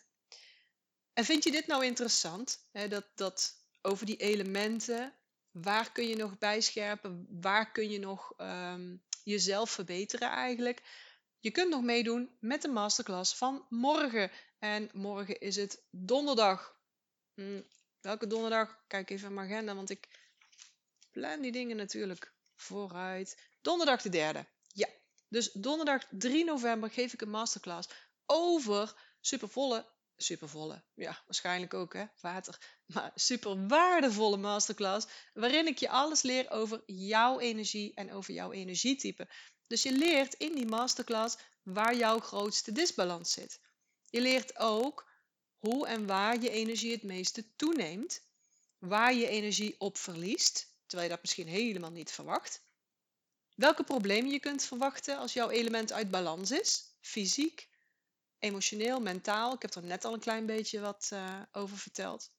En 1.13 1.25
vind 1.25 1.45
je 1.45 1.51
dit 1.51 1.67
nou 1.67 1.85
interessant? 1.85 2.69
dat, 2.89 3.07
dat 3.15 3.55
over 3.83 4.07
die 4.07 4.17
elementen, 4.17 5.15
waar 5.51 5.93
kun 5.93 6.09
je 6.09 6.17
nog 6.17 6.39
bijscherpen? 6.39 7.27
Waar 7.41 7.73
kun 7.73 7.91
je 7.91 7.99
nog 7.99 8.33
um, 8.37 9.03
jezelf 9.25 9.71
verbeteren 9.71 10.29
eigenlijk? 10.29 10.83
Je 11.39 11.51
kunt 11.51 11.71
nog 11.71 11.83
meedoen 11.83 12.37
met 12.41 12.63
de 12.63 12.69
masterclass 12.69 13.37
van 13.37 13.67
morgen. 13.69 14.31
En 14.59 14.91
morgen 14.93 15.41
is 15.41 15.57
het 15.57 15.83
donderdag. 15.91 16.79
Hm, 17.35 17.63
welke 18.01 18.27
donderdag? 18.27 18.85
Kijk 18.87 19.11
even 19.11 19.29
in 19.29 19.35
mijn 19.35 19.51
agenda, 19.51 19.75
want 19.75 19.91
ik 19.91 20.09
plan 21.11 21.41
die 21.41 21.53
dingen 21.53 21.77
natuurlijk 21.77 22.33
vooruit. 22.57 23.41
Donderdag 23.61 24.03
de 24.03 24.09
derde. 24.09 24.47
Ja, 24.67 24.89
dus 25.29 25.53
donderdag 25.53 26.07
3 26.11 26.45
november 26.45 26.91
geef 26.91 27.13
ik 27.13 27.21
een 27.21 27.31
masterclass 27.31 27.89
over 28.31 28.95
supervolle, 29.21 29.87
supervolle, 30.17 30.85
ja, 30.95 31.23
waarschijnlijk 31.25 31.75
ook 31.75 31.93
hè, 31.93 32.05
water, 32.21 32.83
maar 32.87 33.13
super 33.15 33.67
waardevolle 33.67 34.37
masterclass, 34.37 35.07
waarin 35.33 35.67
ik 35.67 35.79
je 35.79 35.89
alles 35.89 36.23
leer 36.23 36.51
over 36.51 36.83
jouw 36.87 37.39
energie 37.39 37.95
en 37.95 38.13
over 38.13 38.35
jouw 38.35 38.53
energietype. 38.53 39.29
Dus 39.67 39.83
je 39.83 39.93
leert 39.93 40.35
in 40.35 40.55
die 40.55 40.67
masterclass 40.67 41.37
waar 41.63 41.97
jouw 41.97 42.19
grootste 42.19 42.73
disbalans 42.73 43.33
zit. 43.33 43.61
Je 44.05 44.21
leert 44.21 44.59
ook 44.59 45.09
hoe 45.59 45.87
en 45.87 46.07
waar 46.07 46.41
je 46.41 46.51
energie 46.51 46.93
het 46.93 47.03
meeste 47.03 47.57
toeneemt, 47.57 48.23
waar 48.79 49.15
je 49.15 49.29
energie 49.29 49.75
op 49.79 49.99
verliest, 49.99 50.79
terwijl 50.87 51.09
je 51.09 51.15
dat 51.15 51.23
misschien 51.23 51.49
helemaal 51.49 51.91
niet 51.91 52.11
verwacht. 52.11 52.69
Welke 53.55 53.85
problemen 53.85 54.31
je 54.31 54.41
kunt 54.41 54.65
verwachten 54.65 55.19
als 55.19 55.33
jouw 55.33 55.51
element 55.51 55.93
uit 55.93 56.11
balans 56.11 56.51
is, 56.51 56.97
fysiek, 57.01 57.70
emotioneel, 58.41 59.01
mentaal. 59.01 59.55
Ik 59.55 59.63
heb 59.63 59.75
er 59.75 59.83
net 59.83 60.05
al 60.05 60.13
een 60.13 60.21
klein 60.21 60.47
beetje 60.47 60.81
wat 60.81 61.11
uh, 61.13 61.43
over 61.53 61.79
verteld. 61.79 62.31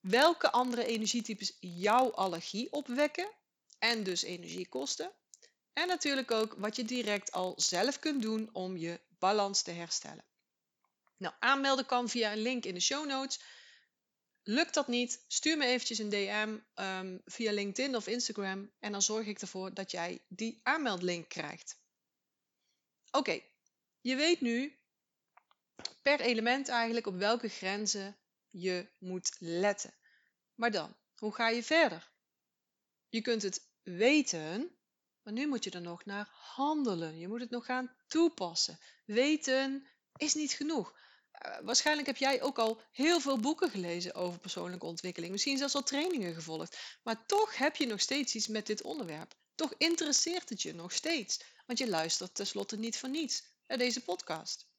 Welke 0.00 0.50
andere 0.50 0.84
energietypes 0.84 1.56
jouw 1.60 2.10
allergie 2.10 2.72
opwekken 2.72 3.30
en 3.78 4.02
dus 4.02 4.22
energie 4.22 4.68
kosten. 4.68 5.12
En 5.72 5.88
natuurlijk 5.88 6.30
ook 6.30 6.54
wat 6.58 6.76
je 6.76 6.84
direct 6.84 7.32
al 7.32 7.52
zelf 7.56 7.98
kunt 7.98 8.22
doen 8.22 8.48
om 8.52 8.76
je 8.76 9.00
balans 9.18 9.62
te 9.62 9.70
herstellen. 9.70 10.24
Nou, 11.16 11.34
aanmelden 11.38 11.86
kan 11.86 12.08
via 12.08 12.32
een 12.32 12.42
link 12.42 12.64
in 12.64 12.74
de 12.74 12.80
show 12.80 13.06
notes. 13.06 13.40
Lukt 14.42 14.74
dat 14.74 14.88
niet, 14.88 15.24
stuur 15.28 15.56
me 15.56 15.66
eventjes 15.66 15.98
een 15.98 16.08
DM 16.08 16.58
ehm, 16.74 17.18
via 17.24 17.52
LinkedIn 17.52 17.96
of 17.96 18.06
Instagram 18.06 18.72
en 18.78 18.92
dan 18.92 19.02
zorg 19.02 19.26
ik 19.26 19.40
ervoor 19.40 19.74
dat 19.74 19.90
jij 19.90 20.24
die 20.28 20.60
aanmeldlink 20.62 21.28
krijgt. 21.28 21.78
Oké, 23.10 23.40
je 24.00 24.16
weet 24.16 24.40
nu 24.40 24.79
per 26.02 26.20
element 26.20 26.68
eigenlijk 26.68 27.06
op 27.06 27.16
welke 27.16 27.48
grenzen 27.48 28.18
je 28.50 28.88
moet 28.98 29.36
letten. 29.38 29.94
Maar 30.54 30.70
dan, 30.70 30.96
hoe 31.14 31.34
ga 31.34 31.48
je 31.48 31.62
verder? 31.62 32.12
Je 33.08 33.20
kunt 33.20 33.42
het 33.42 33.68
weten, 33.82 34.78
Maar 35.22 35.32
nu 35.32 35.46
moet 35.46 35.64
je 35.64 35.70
er 35.70 35.80
nog 35.80 36.04
naar 36.04 36.28
handelen. 36.30 37.18
Je 37.18 37.28
moet 37.28 37.40
het 37.40 37.50
nog 37.50 37.64
gaan 37.64 37.96
toepassen. 38.06 38.78
Weten 39.04 39.86
is 40.16 40.34
niet 40.34 40.52
genoeg. 40.52 40.98
Uh, 41.46 41.58
waarschijnlijk 41.62 42.06
heb 42.06 42.16
jij 42.16 42.42
ook 42.42 42.58
al 42.58 42.80
heel 42.92 43.20
veel 43.20 43.38
boeken 43.38 43.70
gelezen 43.70 44.14
over 44.14 44.40
persoonlijke 44.40 44.86
ontwikkeling. 44.86 45.32
Misschien 45.32 45.58
zelfs 45.58 45.74
al 45.74 45.82
trainingen 45.82 46.34
gevolgd. 46.34 46.98
Maar 47.02 47.26
toch 47.26 47.56
heb 47.56 47.76
je 47.76 47.86
nog 47.86 48.00
steeds 48.00 48.34
iets 48.34 48.46
met 48.46 48.66
dit 48.66 48.82
onderwerp. 48.82 49.34
Toch 49.54 49.74
interesseert 49.78 50.48
het 50.48 50.62
je 50.62 50.74
nog 50.74 50.92
steeds. 50.92 51.42
Want 51.66 51.78
je 51.78 51.88
luistert 51.88 52.34
tenslotte 52.34 52.76
niet 52.76 52.98
voor 52.98 53.08
niets 53.08 53.44
naar 53.66 53.78
deze 53.78 54.02
podcast. 54.02 54.69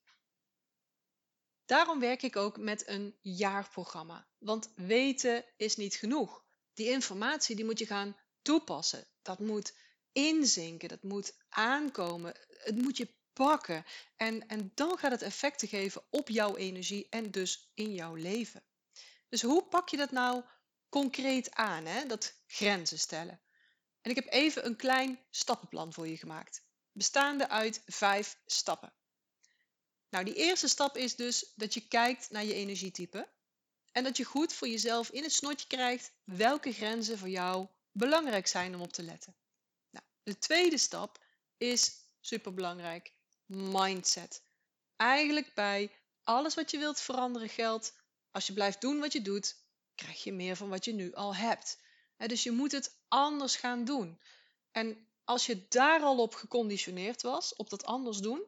Daarom 1.71 1.99
werk 1.99 2.21
ik 2.21 2.36
ook 2.36 2.57
met 2.57 2.88
een 2.88 3.15
jaarprogramma. 3.21 4.27
Want 4.38 4.71
weten 4.75 5.45
is 5.57 5.75
niet 5.75 5.95
genoeg. 5.95 6.43
Die 6.73 6.89
informatie 6.89 7.55
die 7.55 7.65
moet 7.65 7.79
je 7.79 7.86
gaan 7.86 8.17
toepassen. 8.41 9.07
Dat 9.21 9.39
moet 9.39 9.77
inzinken, 10.12 10.89
dat 10.89 11.03
moet 11.03 11.34
aankomen. 11.49 12.34
Het 12.47 12.75
moet 12.75 12.97
je 12.97 13.13
pakken. 13.34 13.86
En, 14.15 14.47
en 14.47 14.71
dan 14.75 14.97
gaat 14.97 15.12
het 15.12 15.21
effecten 15.21 15.67
geven 15.67 16.03
op 16.10 16.29
jouw 16.29 16.55
energie 16.55 17.07
en 17.10 17.31
dus 17.31 17.71
in 17.73 17.93
jouw 17.93 18.15
leven. 18.15 18.63
Dus 19.29 19.41
hoe 19.41 19.63
pak 19.63 19.89
je 19.89 19.97
dat 19.97 20.12
nou 20.12 20.43
concreet 20.89 21.51
aan, 21.51 21.86
hè? 21.86 22.05
dat 22.05 22.34
grenzen 22.47 22.99
stellen? 22.99 23.41
En 24.01 24.10
ik 24.10 24.15
heb 24.15 24.34
even 24.34 24.65
een 24.65 24.75
klein 24.75 25.19
stappenplan 25.29 25.93
voor 25.93 26.07
je 26.07 26.17
gemaakt, 26.17 26.63
bestaande 26.91 27.49
uit 27.49 27.81
vijf 27.86 28.38
stappen. 28.45 28.93
Nou, 30.12 30.26
die 30.26 30.36
eerste 30.36 30.67
stap 30.67 30.97
is 30.97 31.15
dus 31.15 31.52
dat 31.56 31.74
je 31.74 31.88
kijkt 31.88 32.30
naar 32.30 32.43
je 32.43 32.54
energietype 32.54 33.28
en 33.91 34.04
dat 34.04 34.17
je 34.17 34.24
goed 34.24 34.54
voor 34.54 34.67
jezelf 34.67 35.10
in 35.10 35.24
het 35.24 35.32
snotje 35.32 35.67
krijgt 35.67 36.12
welke 36.24 36.74
grenzen 36.74 37.17
voor 37.17 37.30
jou 37.30 37.67
belangrijk 37.91 38.47
zijn 38.47 38.76
om 38.76 38.82
op 38.82 38.93
te 38.93 39.04
letten. 39.04 39.36
Nou, 39.89 40.06
de 40.24 40.38
tweede 40.38 40.78
stap 40.78 41.24
is 41.58 41.91
superbelangrijk, 42.19 43.13
mindset. 43.45 44.41
Eigenlijk 44.95 45.54
bij 45.54 45.91
alles 46.24 46.56
wat 46.56 46.71
je 46.71 46.78
wilt 46.78 47.00
veranderen 47.00 47.50
geldt, 47.50 47.93
als 48.32 48.47
je 48.47 48.54
blijft 48.54 48.82
doen 48.82 49.00
wat 49.00 49.13
je 49.13 49.21
doet, 49.21 49.56
krijg 49.95 50.24
je 50.24 50.34
meer 50.34 50.56
van 50.56 50.69
wat 50.69 50.86
je 50.86 50.93
nu 50.93 51.13
al 51.13 51.36
hebt. 51.36 51.80
Dus 52.17 52.43
je 52.43 52.52
moet 52.52 52.71
het 52.71 52.95
anders 53.08 53.56
gaan 53.56 53.86
doen. 53.86 54.19
En 54.71 55.08
als 55.24 55.45
je 55.45 55.67
daar 55.67 56.02
al 56.02 56.17
op 56.17 56.34
geconditioneerd 56.34 57.21
was, 57.21 57.56
op 57.56 57.69
dat 57.69 57.86
anders 57.86 58.17
doen, 58.17 58.43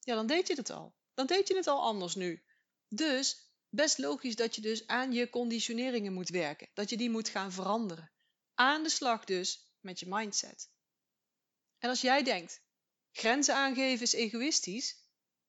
ja, 0.00 0.14
dan 0.14 0.26
deed 0.26 0.46
je 0.46 0.54
het 0.54 0.70
al. 0.70 0.95
Dan 1.16 1.26
deed 1.26 1.48
je 1.48 1.56
het 1.56 1.66
al 1.66 1.82
anders 1.82 2.14
nu. 2.14 2.42
Dus 2.88 3.50
best 3.68 3.98
logisch 3.98 4.36
dat 4.36 4.54
je 4.54 4.60
dus 4.60 4.86
aan 4.86 5.12
je 5.12 5.30
conditioneringen 5.30 6.12
moet 6.12 6.28
werken, 6.28 6.68
dat 6.74 6.90
je 6.90 6.96
die 6.96 7.10
moet 7.10 7.28
gaan 7.28 7.52
veranderen. 7.52 8.10
Aan 8.54 8.82
de 8.82 8.88
slag 8.88 9.24
dus 9.24 9.70
met 9.80 10.00
je 10.00 10.06
mindset. 10.08 10.70
En 11.78 11.88
als 11.88 12.00
jij 12.00 12.22
denkt, 12.22 12.60
grenzen 13.12 13.54
aangeven 13.54 14.02
is 14.02 14.12
egoïstisch, 14.12 14.96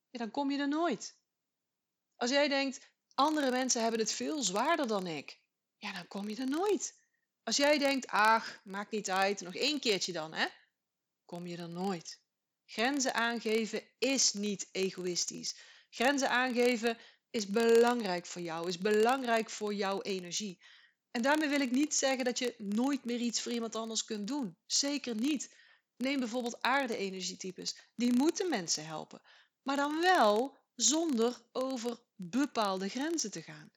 ja, 0.10 0.20
dan 0.20 0.32
kom 0.32 0.52
je 0.52 0.58
er 0.58 0.68
nooit. 0.68 1.16
Als 2.16 2.30
jij 2.30 2.48
denkt, 2.48 2.90
andere 3.14 3.52
mensen 3.52 3.82
hebben 3.82 4.00
het 4.00 4.12
veel 4.12 4.44
zwaarder 4.44 4.88
dan 4.88 5.08
ik, 5.08 5.40
ja, 5.78 5.94
dan 5.94 6.08
kom 6.08 6.30
je 6.30 6.36
er 6.36 6.50
nooit. 6.50 6.96
Als 7.44 7.58
jij 7.58 7.78
denkt, 7.78 8.08
ach, 8.08 8.62
maakt 8.64 8.92
niet 8.92 9.10
uit, 9.10 9.42
nog 9.42 9.56
één 9.56 9.80
keertje 9.80 10.12
dan, 10.12 10.34
hè? 10.34 10.48
Kom 11.26 11.48
je 11.48 11.58
er 11.58 11.70
nooit. 11.70 12.20
Grenzen 12.70 13.14
aangeven 13.14 13.84
is 13.98 14.34
niet 14.34 14.70
egoïstisch. 14.72 15.56
Grenzen 15.90 16.30
aangeven 16.30 16.98
is 17.30 17.48
belangrijk 17.48 18.26
voor 18.26 18.42
jou, 18.42 18.68
is 18.68 18.78
belangrijk 18.78 19.50
voor 19.50 19.74
jouw 19.74 20.02
energie. 20.02 20.62
En 21.12 21.22
daarmee 21.22 21.50
wil 21.50 21.62
ik 21.62 21.72
niet 21.72 21.96
zeggen 21.96 22.26
dat 22.26 22.40
je 22.40 22.56
nooit 22.58 23.06
meer 23.06 23.20
iets 23.20 23.42
voor 23.42 23.52
iemand 23.52 23.76
anders 23.76 24.06
kunt 24.06 24.28
doen. 24.28 24.58
Zeker 24.66 25.16
niet. 25.16 25.56
Neem 25.98 26.20
bijvoorbeeld 26.20 26.62
aarde-energietypes. 26.62 27.76
Die 27.96 28.14
moeten 28.14 28.50
mensen 28.50 28.86
helpen. 28.86 29.22
Maar 29.64 29.76
dan 29.76 30.02
wel 30.02 30.58
zonder 30.76 31.42
over 31.52 32.00
bepaalde 32.16 32.90
grenzen 32.90 33.32
te 33.32 33.42
gaan. 33.42 33.72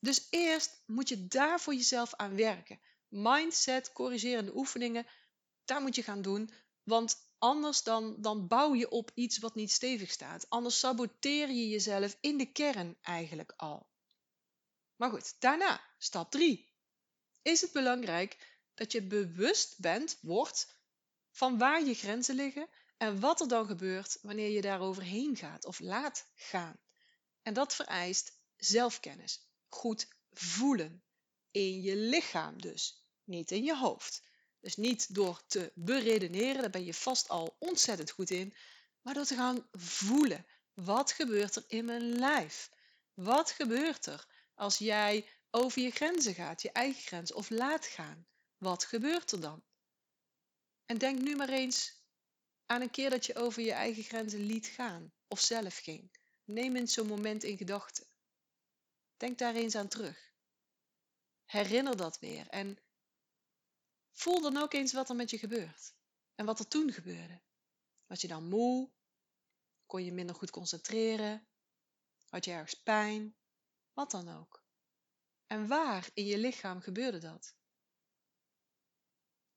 Dus 0.00 0.26
eerst 0.30 0.82
moet 0.86 1.08
je 1.08 1.26
daar 1.26 1.60
voor 1.60 1.74
jezelf 1.74 2.14
aan 2.14 2.36
werken. 2.36 2.80
Mindset, 3.08 3.92
corrigerende 3.92 4.56
oefeningen, 4.56 5.06
daar 5.64 5.80
moet 5.80 5.94
je 5.94 6.02
gaan 6.02 6.22
doen. 6.22 6.50
Want 6.82 7.16
anders 7.44 7.82
dan, 7.82 8.14
dan 8.18 8.46
bouw 8.46 8.74
je 8.74 8.90
op 8.90 9.10
iets 9.14 9.38
wat 9.38 9.54
niet 9.54 9.72
stevig 9.72 10.10
staat. 10.10 10.50
Anders 10.50 10.78
saboteer 10.78 11.48
je 11.48 11.68
jezelf 11.68 12.16
in 12.20 12.38
de 12.38 12.52
kern 12.52 12.96
eigenlijk 13.02 13.52
al. 13.56 13.86
Maar 14.96 15.10
goed, 15.10 15.40
daarna, 15.40 15.80
stap 15.98 16.30
3. 16.30 16.72
Is 17.42 17.60
het 17.60 17.72
belangrijk 17.72 18.58
dat 18.74 18.92
je 18.92 19.02
bewust 19.02 19.78
bent, 19.78 20.18
wordt, 20.20 20.76
van 21.30 21.58
waar 21.58 21.84
je 21.84 21.94
grenzen 21.94 22.34
liggen 22.34 22.68
en 22.96 23.20
wat 23.20 23.40
er 23.40 23.48
dan 23.48 23.66
gebeurt 23.66 24.18
wanneer 24.22 24.50
je 24.50 24.60
daaroverheen 24.60 25.36
gaat 25.36 25.64
of 25.64 25.80
laat 25.80 26.28
gaan. 26.34 26.78
En 27.42 27.54
dat 27.54 27.74
vereist 27.74 28.40
zelfkennis, 28.56 29.48
goed 29.68 30.08
voelen, 30.30 31.04
in 31.50 31.82
je 31.82 31.96
lichaam 31.96 32.60
dus, 32.60 33.06
niet 33.24 33.50
in 33.50 33.64
je 33.64 33.76
hoofd. 33.76 34.22
Dus 34.64 34.76
niet 34.76 35.14
door 35.14 35.42
te 35.46 35.72
beredeneren, 35.74 36.60
daar 36.60 36.70
ben 36.70 36.84
je 36.84 36.94
vast 36.94 37.28
al 37.28 37.56
ontzettend 37.58 38.10
goed 38.10 38.30
in, 38.30 38.54
maar 39.02 39.14
door 39.14 39.24
te 39.24 39.34
gaan 39.34 39.68
voelen. 39.72 40.46
Wat 40.74 41.12
gebeurt 41.12 41.56
er 41.56 41.64
in 41.66 41.84
mijn 41.84 42.18
lijf? 42.18 42.70
Wat 43.14 43.50
gebeurt 43.50 44.06
er 44.06 44.26
als 44.54 44.78
jij 44.78 45.28
over 45.50 45.82
je 45.82 45.90
grenzen 45.90 46.34
gaat, 46.34 46.62
je 46.62 46.72
eigen 46.72 47.02
grens, 47.02 47.32
of 47.32 47.50
laat 47.50 47.86
gaan? 47.86 48.26
Wat 48.58 48.84
gebeurt 48.84 49.32
er 49.32 49.40
dan? 49.40 49.64
En 50.84 50.98
denk 50.98 51.20
nu 51.20 51.36
maar 51.36 51.48
eens 51.48 52.02
aan 52.66 52.80
een 52.80 52.90
keer 52.90 53.10
dat 53.10 53.26
je 53.26 53.34
over 53.34 53.62
je 53.62 53.72
eigen 53.72 54.02
grenzen 54.02 54.46
liet 54.46 54.66
gaan 54.66 55.12
of 55.28 55.40
zelf 55.40 55.78
ging. 55.78 56.18
Neem 56.44 56.76
eens 56.76 56.92
zo'n 56.92 57.06
moment 57.06 57.42
in 57.42 57.56
gedachten. 57.56 58.06
Denk 59.16 59.38
daar 59.38 59.54
eens 59.54 59.74
aan 59.74 59.88
terug. 59.88 60.32
Herinner 61.44 61.96
dat 61.96 62.18
weer 62.18 62.48
en 62.48 62.78
voel 64.14 64.40
dan 64.40 64.56
ook 64.56 64.72
eens 64.72 64.92
wat 64.92 65.08
er 65.08 65.16
met 65.16 65.30
je 65.30 65.38
gebeurt 65.38 65.94
en 66.34 66.46
wat 66.46 66.58
er 66.58 66.68
toen 66.68 66.92
gebeurde. 66.92 67.40
Was 68.06 68.20
je 68.20 68.28
dan 68.28 68.48
moe? 68.48 68.90
Kon 69.86 70.04
je 70.04 70.12
minder 70.12 70.36
goed 70.36 70.50
concentreren? 70.50 71.46
Had 72.28 72.44
je 72.44 72.50
ergens 72.50 72.82
pijn? 72.82 73.36
Wat 73.92 74.10
dan 74.10 74.28
ook. 74.38 74.64
En 75.46 75.66
waar 75.68 76.10
in 76.14 76.24
je 76.24 76.38
lichaam 76.38 76.80
gebeurde 76.80 77.18
dat? 77.18 77.54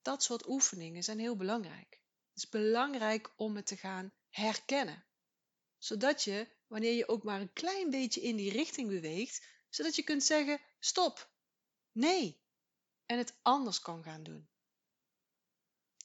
Dat 0.02 0.24
soort 0.24 0.48
oefeningen 0.48 1.04
zijn 1.04 1.20
heel 1.20 1.36
belangrijk. 1.36 2.02
Het 2.30 2.44
is 2.44 2.50
belangrijk 2.50 3.34
om 3.36 3.56
het 3.56 3.66
te 3.66 3.78
gaan 3.78 4.14
herkennen. 4.30 5.06
Zodat 5.78 6.24
je, 6.24 6.48
wanneer 6.68 6.94
je 6.94 7.08
ook 7.08 7.24
maar 7.24 7.42
een 7.42 7.54
klein 7.54 7.90
beetje 7.90 8.22
in 8.22 8.36
die 8.36 8.52
richting 8.52 8.90
beweegt, 8.90 9.48
zodat 9.70 9.96
je 9.96 10.04
kunt 10.04 10.24
zeggen: 10.24 10.62
stop, 10.80 11.32
nee, 11.92 12.42
en 13.08 13.18
het 13.18 13.38
anders 13.42 13.80
kan 13.80 14.04
gaan 14.04 14.24
doen. 14.24 14.50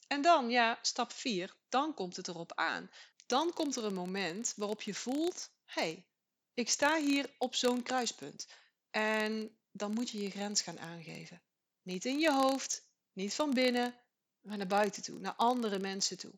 En 0.07 0.23
dan, 0.23 0.51
ja, 0.51 0.79
stap 0.83 1.12
4, 1.12 1.57
dan 1.69 1.95
komt 1.95 2.17
het 2.17 2.29
erop 2.29 2.53
aan. 2.55 2.91
Dan 3.27 3.53
komt 3.53 3.77
er 3.77 3.85
een 3.85 3.95
moment 3.95 4.53
waarop 4.57 4.83
je 4.83 4.95
voelt: 4.95 5.51
hé, 5.65 5.83
hey, 5.83 6.07
ik 6.55 6.71
sta 6.71 7.01
hier 7.01 7.35
op 7.38 7.55
zo'n 7.55 7.83
kruispunt. 7.83 8.47
En 8.91 9.59
dan 9.71 9.93
moet 9.93 10.11
je 10.11 10.23
je 10.23 10.31
grens 10.31 10.62
gaan 10.62 10.79
aangeven. 10.79 11.43
Niet 11.83 12.05
in 12.05 12.19
je 12.19 12.33
hoofd, 12.33 12.87
niet 13.12 13.35
van 13.35 13.55
binnen, 13.55 14.01
maar 14.41 14.57
naar 14.57 14.67
buiten 14.67 15.03
toe, 15.03 15.19
naar 15.19 15.35
andere 15.35 15.79
mensen 15.79 16.19
toe. 16.19 16.33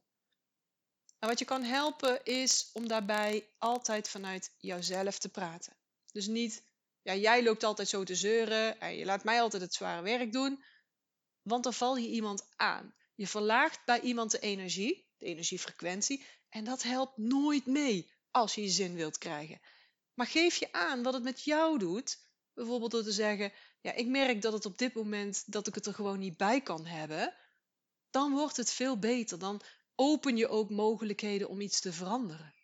En 1.18 1.29
wat 1.29 1.38
je 1.38 1.44
kan 1.44 1.62
helpen 1.62 2.24
is 2.24 2.70
om 2.72 2.88
daarbij 2.88 3.48
altijd 3.59 4.09
vanuit 4.09 4.55
jouzelf 4.59 5.18
te 5.18 5.29
praten. 5.29 5.77
Dus 6.12 6.27
niet, 6.27 6.64
ja, 7.04 7.14
jij 7.14 7.42
loopt 7.42 7.64
altijd 7.64 7.88
zo 7.88 8.04
te 8.04 8.14
zeuren 8.14 8.80
en 8.80 8.96
je 8.96 9.04
laat 9.04 9.24
mij 9.24 9.40
altijd 9.40 9.62
het 9.62 9.74
zware 9.74 10.02
werk 10.02 10.32
doen, 10.32 10.64
want 11.42 11.64
dan 11.64 11.74
val 11.74 11.96
je 11.96 12.08
iemand 12.08 12.46
aan. 12.56 12.94
Je 13.14 13.26
verlaagt 13.26 13.84
bij 13.84 14.00
iemand 14.00 14.30
de 14.30 14.38
energie, 14.38 15.06
de 15.18 15.26
energiefrequentie, 15.26 16.26
en 16.48 16.64
dat 16.64 16.82
helpt 16.82 17.16
nooit 17.16 17.66
mee 17.66 18.12
als 18.30 18.54
je 18.54 18.62
je 18.62 18.68
zin 18.68 18.94
wilt 18.94 19.18
krijgen. 19.18 19.60
Maar 20.14 20.26
geef 20.26 20.56
je 20.56 20.72
aan 20.72 21.02
wat 21.02 21.14
het 21.14 21.22
met 21.22 21.44
jou 21.44 21.78
doet, 21.78 22.18
bijvoorbeeld 22.54 22.90
door 22.90 23.02
te 23.02 23.12
zeggen, 23.12 23.52
ja, 23.80 23.92
ik 23.92 24.06
merk 24.06 24.42
dat 24.42 24.52
het 24.52 24.66
op 24.66 24.78
dit 24.78 24.94
moment 24.94 25.52
dat 25.52 25.66
ik 25.66 25.74
het 25.74 25.86
er 25.86 25.94
gewoon 25.94 26.18
niet 26.18 26.36
bij 26.36 26.60
kan 26.60 26.86
hebben, 26.86 27.34
dan 28.10 28.32
wordt 28.32 28.56
het 28.56 28.70
veel 28.70 28.98
beter. 28.98 29.38
Dan 29.38 29.60
open 29.94 30.36
je 30.36 30.48
ook 30.48 30.70
mogelijkheden 30.70 31.48
om 31.48 31.60
iets 31.60 31.80
te 31.80 31.92
veranderen. 31.92 32.54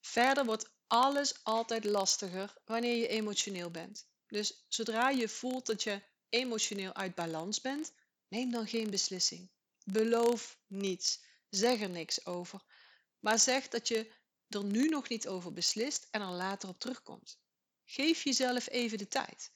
Verder 0.00 0.44
wordt 0.44 0.71
alles 0.92 1.44
altijd 1.44 1.84
lastiger 1.84 2.54
wanneer 2.64 2.96
je 2.96 3.08
emotioneel 3.08 3.70
bent. 3.70 4.06
Dus 4.26 4.64
zodra 4.68 5.10
je 5.10 5.28
voelt 5.28 5.66
dat 5.66 5.82
je 5.82 6.02
emotioneel 6.28 6.94
uit 6.94 7.14
balans 7.14 7.60
bent, 7.60 7.92
neem 8.28 8.50
dan 8.50 8.68
geen 8.68 8.90
beslissing. 8.90 9.50
Beloof 9.84 10.58
niets. 10.66 11.24
Zeg 11.48 11.80
er 11.80 11.90
niks 11.90 12.26
over. 12.26 12.62
Maar 13.18 13.38
zeg 13.38 13.68
dat 13.68 13.88
je 13.88 14.12
er 14.48 14.64
nu 14.64 14.88
nog 14.88 15.08
niet 15.08 15.28
over 15.28 15.52
beslist 15.52 16.08
en 16.10 16.20
er 16.20 16.30
later 16.30 16.68
op 16.68 16.78
terugkomt. 16.78 17.38
Geef 17.84 18.24
jezelf 18.24 18.68
even 18.68 18.98
de 18.98 19.08
tijd. 19.08 19.52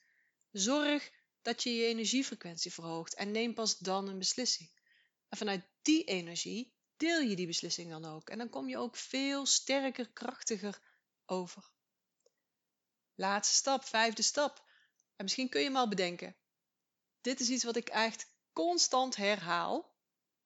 Zorg 0.51 1.11
dat 1.43 1.63
je 1.63 1.75
je 1.75 1.87
energiefrequentie 1.87 2.73
verhoogt 2.73 3.15
en 3.15 3.31
neem 3.31 3.55
pas 3.55 3.79
dan 3.79 4.09
een 4.09 4.19
beslissing. 4.19 4.71
En 5.29 5.39
vanuit 5.39 5.65
die 5.83 6.05
energie 6.05 6.75
deel 6.97 7.21
je 7.21 7.37
die 7.37 7.47
beslissing 7.47 7.91
dan 7.91 8.05
ook. 8.05 8.31
En 8.31 8.39
dan 8.39 8.49
kom 8.49 8.69
je 8.69 8.79
ook 8.79 8.97
veel 8.97 9.47
sterker, 9.47 10.09
krachtiger 10.13 10.95
over. 11.27 11.71
Laatste 13.15 13.55
stap, 13.55 13.85
vijfde 13.85 14.23
stap. 14.23 14.65
En 15.17 15.25
misschien 15.25 15.49
kun 15.49 15.61
je 15.61 15.67
hem 15.67 15.77
al 15.77 15.89
bedenken. 15.89 16.37
Dit 17.21 17.41
is 17.41 17.49
iets 17.49 17.65
wat 17.65 17.77
ik 17.77 17.89
echt 17.89 18.27
constant 18.53 19.17
herhaal. 19.17 19.95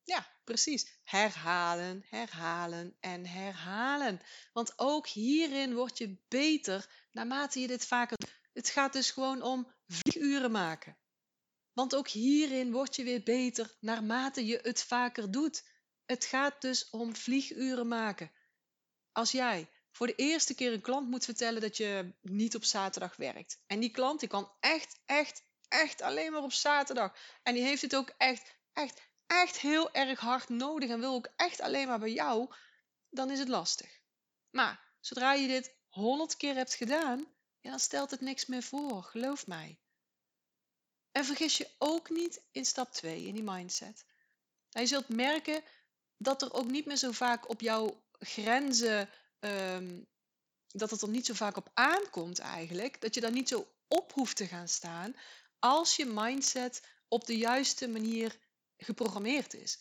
Ja, 0.04 0.26
precies. 0.44 0.98
Herhalen, 1.04 2.04
herhalen 2.08 2.96
en 3.00 3.26
herhalen. 3.26 4.20
Want 4.52 4.78
ook 4.78 5.06
hierin 5.06 5.74
word 5.74 5.98
je 5.98 6.16
beter 6.28 6.88
naarmate 7.12 7.60
je 7.60 7.66
dit 7.66 7.86
vaker 7.86 8.16
doet. 8.16 8.30
Het 8.52 8.68
gaat 8.68 8.92
dus 8.92 9.10
gewoon 9.10 9.42
om 9.42 9.72
vlieguren 9.86 10.50
maken. 10.50 10.96
Want 11.72 11.94
ook 11.94 12.08
hierin 12.08 12.72
word 12.72 12.96
je 12.96 13.04
weer 13.04 13.22
beter 13.22 13.76
naarmate 13.80 14.46
je 14.46 14.58
het 14.62 14.82
vaker 14.82 15.30
doet. 15.30 15.64
Het 16.04 16.24
gaat 16.24 16.60
dus 16.60 16.90
om 16.90 17.16
vlieguren 17.16 17.88
maken. 17.88 18.30
Als 19.12 19.30
jij 19.30 19.70
voor 19.90 20.06
de 20.06 20.14
eerste 20.14 20.54
keer 20.54 20.72
een 20.72 20.80
klant 20.80 21.08
moet 21.08 21.24
vertellen 21.24 21.60
dat 21.60 21.76
je 21.76 22.12
niet 22.20 22.54
op 22.54 22.64
zaterdag 22.64 23.16
werkt. 23.16 23.60
En 23.66 23.80
die 23.80 23.90
klant 23.90 24.20
die 24.20 24.28
kan 24.28 24.52
echt, 24.60 25.00
echt, 25.06 25.42
echt 25.68 26.02
alleen 26.02 26.32
maar 26.32 26.42
op 26.42 26.52
zaterdag. 26.52 27.16
En 27.42 27.54
die 27.54 27.62
heeft 27.62 27.82
het 27.82 27.96
ook 27.96 28.12
echt, 28.16 28.54
echt, 28.72 29.02
echt 29.26 29.58
heel 29.58 29.92
erg 29.92 30.20
hard 30.20 30.48
nodig 30.48 30.90
en 30.90 31.00
wil 31.00 31.14
ook 31.14 31.28
echt 31.36 31.60
alleen 31.60 31.86
maar 31.86 31.98
bij 31.98 32.12
jou. 32.12 32.54
Dan 33.10 33.30
is 33.30 33.38
het 33.38 33.48
lastig. 33.48 34.00
Maar 34.50 34.80
zodra 35.00 35.32
je 35.32 35.46
dit 35.46 35.74
honderd 35.88 36.36
keer 36.36 36.54
hebt 36.54 36.74
gedaan, 36.74 37.18
ja, 37.60 37.70
dan 37.70 37.80
stelt 37.80 38.10
het 38.10 38.20
niks 38.20 38.46
meer 38.46 38.62
voor, 38.62 39.02
geloof 39.02 39.46
mij. 39.46 39.78
En 41.12 41.24
vergis 41.24 41.56
je 41.56 41.70
ook 41.78 42.10
niet 42.10 42.42
in 42.50 42.64
stap 42.64 42.92
2, 42.92 43.26
in 43.26 43.34
die 43.34 43.42
mindset. 43.42 44.04
Nou, 44.70 44.86
je 44.86 44.92
zult 44.92 45.08
merken 45.08 45.62
dat 46.16 46.42
er 46.42 46.52
ook 46.52 46.66
niet 46.66 46.86
meer 46.86 46.96
zo 46.96 47.10
vaak 47.10 47.48
op 47.48 47.60
jouw 47.60 48.02
grenzen, 48.18 49.10
um, 49.40 50.06
dat 50.68 50.90
het 50.90 51.02
er 51.02 51.08
niet 51.08 51.26
zo 51.26 51.34
vaak 51.34 51.56
op 51.56 51.70
aankomt 51.74 52.38
eigenlijk, 52.38 53.00
dat 53.00 53.14
je 53.14 53.20
daar 53.20 53.32
niet 53.32 53.48
zo 53.48 53.72
op 53.88 54.12
hoeft 54.12 54.36
te 54.36 54.46
gaan 54.46 54.68
staan 54.68 55.16
als 55.58 55.96
je 55.96 56.06
mindset 56.06 56.82
op 57.08 57.26
de 57.26 57.36
juiste 57.36 57.88
manier 57.88 58.38
geprogrammeerd 58.76 59.54
is. 59.54 59.80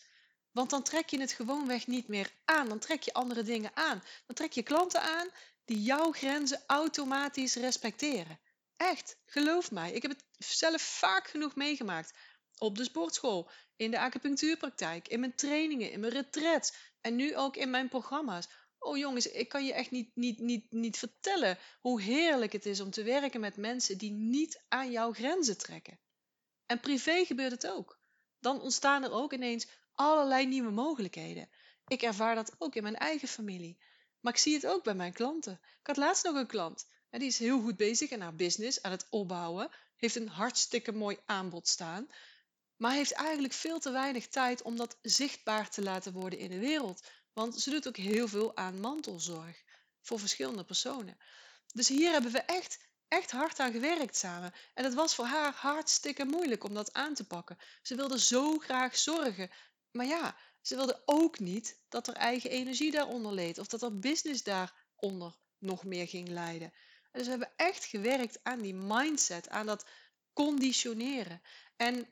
Want 0.50 0.70
dan 0.70 0.82
trek 0.82 1.08
je 1.08 1.20
het 1.20 1.32
gewoonweg 1.32 1.86
niet 1.86 2.08
meer 2.08 2.32
aan. 2.44 2.68
Dan 2.68 2.78
trek 2.78 3.02
je 3.02 3.12
andere 3.12 3.42
dingen 3.42 3.70
aan. 3.74 4.02
Dan 4.26 4.36
trek 4.36 4.52
je 4.52 4.62
klanten 4.62 5.02
aan 5.02 5.28
die 5.64 5.82
jouw 5.82 6.12
grenzen 6.12 6.62
automatisch 6.66 7.54
respecteren. 7.54 8.40
Echt, 8.76 9.16
geloof 9.26 9.70
mij. 9.70 9.92
Ik 9.92 10.02
heb 10.02 10.10
het 10.10 10.24
zelf 10.38 10.82
vaak 10.82 11.28
genoeg 11.28 11.54
meegemaakt. 11.54 12.18
Op 12.58 12.76
de 12.76 12.84
sportschool, 12.84 13.50
in 13.76 13.90
de 13.90 13.98
acupunctuurpraktijk, 13.98 15.08
in 15.08 15.20
mijn 15.20 15.34
trainingen, 15.34 15.90
in 15.90 16.00
mijn 16.00 16.12
retreats 16.12 16.72
en 17.00 17.16
nu 17.16 17.36
ook 17.36 17.56
in 17.56 17.70
mijn 17.70 17.88
programma's. 17.88 18.48
Oh 18.82 18.96
jongens, 18.96 19.26
ik 19.26 19.48
kan 19.48 19.64
je 19.64 19.72
echt 19.72 19.90
niet, 19.90 20.10
niet, 20.14 20.38
niet, 20.38 20.72
niet 20.72 20.98
vertellen 20.98 21.58
hoe 21.80 22.02
heerlijk 22.02 22.52
het 22.52 22.66
is 22.66 22.80
om 22.80 22.90
te 22.90 23.02
werken 23.02 23.40
met 23.40 23.56
mensen 23.56 23.98
die 23.98 24.10
niet 24.10 24.62
aan 24.68 24.90
jouw 24.90 25.12
grenzen 25.12 25.58
trekken. 25.58 25.98
En 26.66 26.80
privé 26.80 27.24
gebeurt 27.24 27.52
het 27.52 27.66
ook. 27.66 27.98
Dan 28.38 28.60
ontstaan 28.60 29.02
er 29.02 29.12
ook 29.12 29.32
ineens 29.32 29.66
allerlei 29.94 30.46
nieuwe 30.46 30.70
mogelijkheden. 30.70 31.48
Ik 31.86 32.02
ervaar 32.02 32.34
dat 32.34 32.54
ook 32.58 32.74
in 32.74 32.82
mijn 32.82 32.96
eigen 32.96 33.28
familie. 33.28 33.78
Maar 34.20 34.32
ik 34.32 34.38
zie 34.38 34.54
het 34.54 34.66
ook 34.66 34.84
bij 34.84 34.94
mijn 34.94 35.12
klanten. 35.12 35.60
Ik 35.80 35.86
had 35.86 35.96
laatst 35.96 36.24
nog 36.24 36.34
een 36.34 36.46
klant. 36.46 36.86
En 37.10 37.18
die 37.18 37.28
is 37.28 37.38
heel 37.38 37.60
goed 37.60 37.76
bezig 37.76 38.10
in 38.10 38.20
haar 38.20 38.34
business, 38.34 38.82
aan 38.82 38.90
het 38.90 39.06
opbouwen. 39.10 39.70
Heeft 39.96 40.16
een 40.16 40.28
hartstikke 40.28 40.92
mooi 40.92 41.18
aanbod 41.24 41.68
staan. 41.68 42.08
Maar 42.76 42.92
heeft 42.92 43.12
eigenlijk 43.12 43.54
veel 43.54 43.78
te 43.78 43.90
weinig 43.90 44.28
tijd 44.28 44.62
om 44.62 44.76
dat 44.76 44.98
zichtbaar 45.02 45.70
te 45.70 45.82
laten 45.82 46.12
worden 46.12 46.38
in 46.38 46.50
de 46.50 46.58
wereld. 46.58 47.02
Want 47.32 47.60
ze 47.60 47.70
doet 47.70 47.88
ook 47.88 47.96
heel 47.96 48.28
veel 48.28 48.56
aan 48.56 48.80
mantelzorg 48.80 49.62
voor 50.00 50.18
verschillende 50.18 50.64
personen. 50.64 51.18
Dus 51.74 51.88
hier 51.88 52.10
hebben 52.10 52.32
we 52.32 52.38
echt, 52.38 52.78
echt 53.08 53.30
hard 53.30 53.60
aan 53.60 53.72
gewerkt 53.72 54.16
samen. 54.16 54.52
En 54.74 54.84
het 54.84 54.94
was 54.94 55.14
voor 55.14 55.24
haar 55.24 55.52
hartstikke 55.52 56.24
moeilijk 56.24 56.64
om 56.64 56.74
dat 56.74 56.92
aan 56.92 57.14
te 57.14 57.26
pakken. 57.26 57.58
Ze 57.82 57.94
wilde 57.94 58.18
zo 58.18 58.58
graag 58.58 58.96
zorgen. 58.96 59.50
Maar 59.90 60.06
ja, 60.06 60.36
ze 60.60 60.76
wilde 60.76 61.02
ook 61.04 61.38
niet 61.38 61.80
dat 61.88 62.08
er 62.08 62.14
eigen 62.14 62.50
energie 62.50 62.90
daaronder 62.90 63.32
leed. 63.32 63.58
Of 63.58 63.66
dat 63.66 63.82
er 63.82 63.98
business 63.98 64.42
daaronder 64.42 65.36
nog 65.58 65.84
meer 65.84 66.08
ging 66.08 66.28
leiden. 66.28 66.72
Dus 67.12 67.24
we 67.24 67.30
hebben 67.30 67.52
echt 67.56 67.84
gewerkt 67.84 68.38
aan 68.42 68.60
die 68.60 68.74
mindset, 68.74 69.48
aan 69.48 69.66
dat 69.66 69.86
conditioneren. 70.32 71.42
En, 71.76 72.08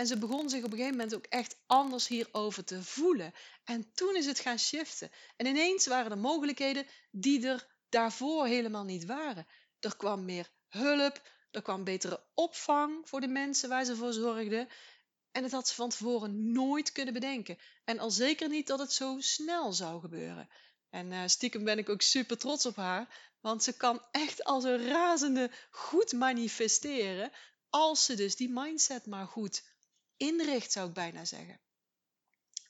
en 0.00 0.06
ze 0.06 0.18
begon 0.18 0.50
zich 0.50 0.64
op 0.64 0.72
een 0.72 0.78
gegeven 0.78 0.96
moment 0.96 1.14
ook 1.14 1.26
echt 1.26 1.56
anders 1.66 2.08
hierover 2.08 2.64
te 2.64 2.82
voelen. 2.82 3.32
En 3.64 3.92
toen 3.92 4.16
is 4.16 4.26
het 4.26 4.38
gaan 4.38 4.58
shiften. 4.58 5.10
En 5.36 5.46
ineens 5.46 5.86
waren 5.86 6.10
er 6.10 6.18
mogelijkheden 6.18 6.86
die 7.10 7.46
er 7.46 7.66
daarvoor 7.88 8.46
helemaal 8.46 8.84
niet 8.84 9.04
waren. 9.04 9.46
Er 9.80 9.96
kwam 9.96 10.24
meer 10.24 10.50
hulp, 10.68 11.22
er 11.50 11.62
kwam 11.62 11.84
betere 11.84 12.24
opvang 12.34 13.08
voor 13.08 13.20
de 13.20 13.28
mensen 13.28 13.68
waar 13.68 13.84
ze 13.84 13.96
voor 13.96 14.12
zorgden. 14.12 14.68
En 15.32 15.42
dat 15.42 15.50
had 15.50 15.68
ze 15.68 15.74
van 15.74 15.88
tevoren 15.88 16.52
nooit 16.52 16.92
kunnen 16.92 17.14
bedenken. 17.14 17.58
En 17.84 17.98
al 17.98 18.10
zeker 18.10 18.48
niet 18.48 18.66
dat 18.66 18.78
het 18.78 18.92
zo 18.92 19.16
snel 19.18 19.72
zou 19.72 20.00
gebeuren. 20.00 20.48
En 20.90 21.12
uh, 21.12 21.22
stiekem 21.26 21.64
ben 21.64 21.78
ik 21.78 21.88
ook 21.88 22.02
super 22.02 22.38
trots 22.38 22.66
op 22.66 22.76
haar, 22.76 23.32
want 23.40 23.62
ze 23.62 23.76
kan 23.76 24.02
echt 24.10 24.44
als 24.44 24.64
een 24.64 24.86
razende 24.86 25.50
goed 25.70 26.12
manifesteren, 26.12 27.32
als 27.68 28.04
ze 28.04 28.14
dus 28.14 28.36
die 28.36 28.50
mindset 28.50 29.06
maar 29.06 29.26
goed 29.26 29.68
inricht, 30.20 30.72
zou 30.72 30.88
ik 30.88 30.94
bijna 30.94 31.24
zeggen. 31.24 31.60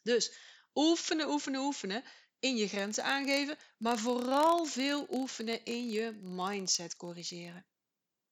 Dus 0.03 0.33
oefenen, 0.75 1.29
oefenen, 1.29 1.61
oefenen 1.61 2.05
in 2.39 2.57
je 2.57 2.69
grenzen 2.69 3.05
aangeven, 3.05 3.59
maar 3.77 3.99
vooral 3.99 4.65
veel 4.65 5.07
oefenen 5.11 5.65
in 5.65 5.89
je 5.89 6.13
mindset 6.23 6.97
corrigeren. 6.97 7.67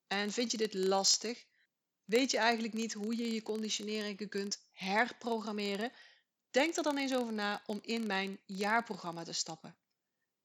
En 0.06 0.32
vind 0.32 0.50
je 0.50 0.56
dit 0.56 0.74
lastig? 0.74 1.46
Weet 2.04 2.30
je 2.30 2.38
eigenlijk 2.38 2.74
niet 2.74 2.92
hoe 2.92 3.16
je 3.16 3.32
je 3.32 3.42
conditioneringen 3.42 4.28
kunt 4.28 4.58
herprogrammeren? 4.72 5.92
Denk 6.50 6.76
er 6.76 6.82
dan 6.82 6.96
eens 6.96 7.14
over 7.14 7.32
na 7.32 7.62
om 7.66 7.78
in 7.82 8.06
mijn 8.06 8.40
jaarprogramma 8.46 9.22
te 9.22 9.32
stappen. 9.32 9.76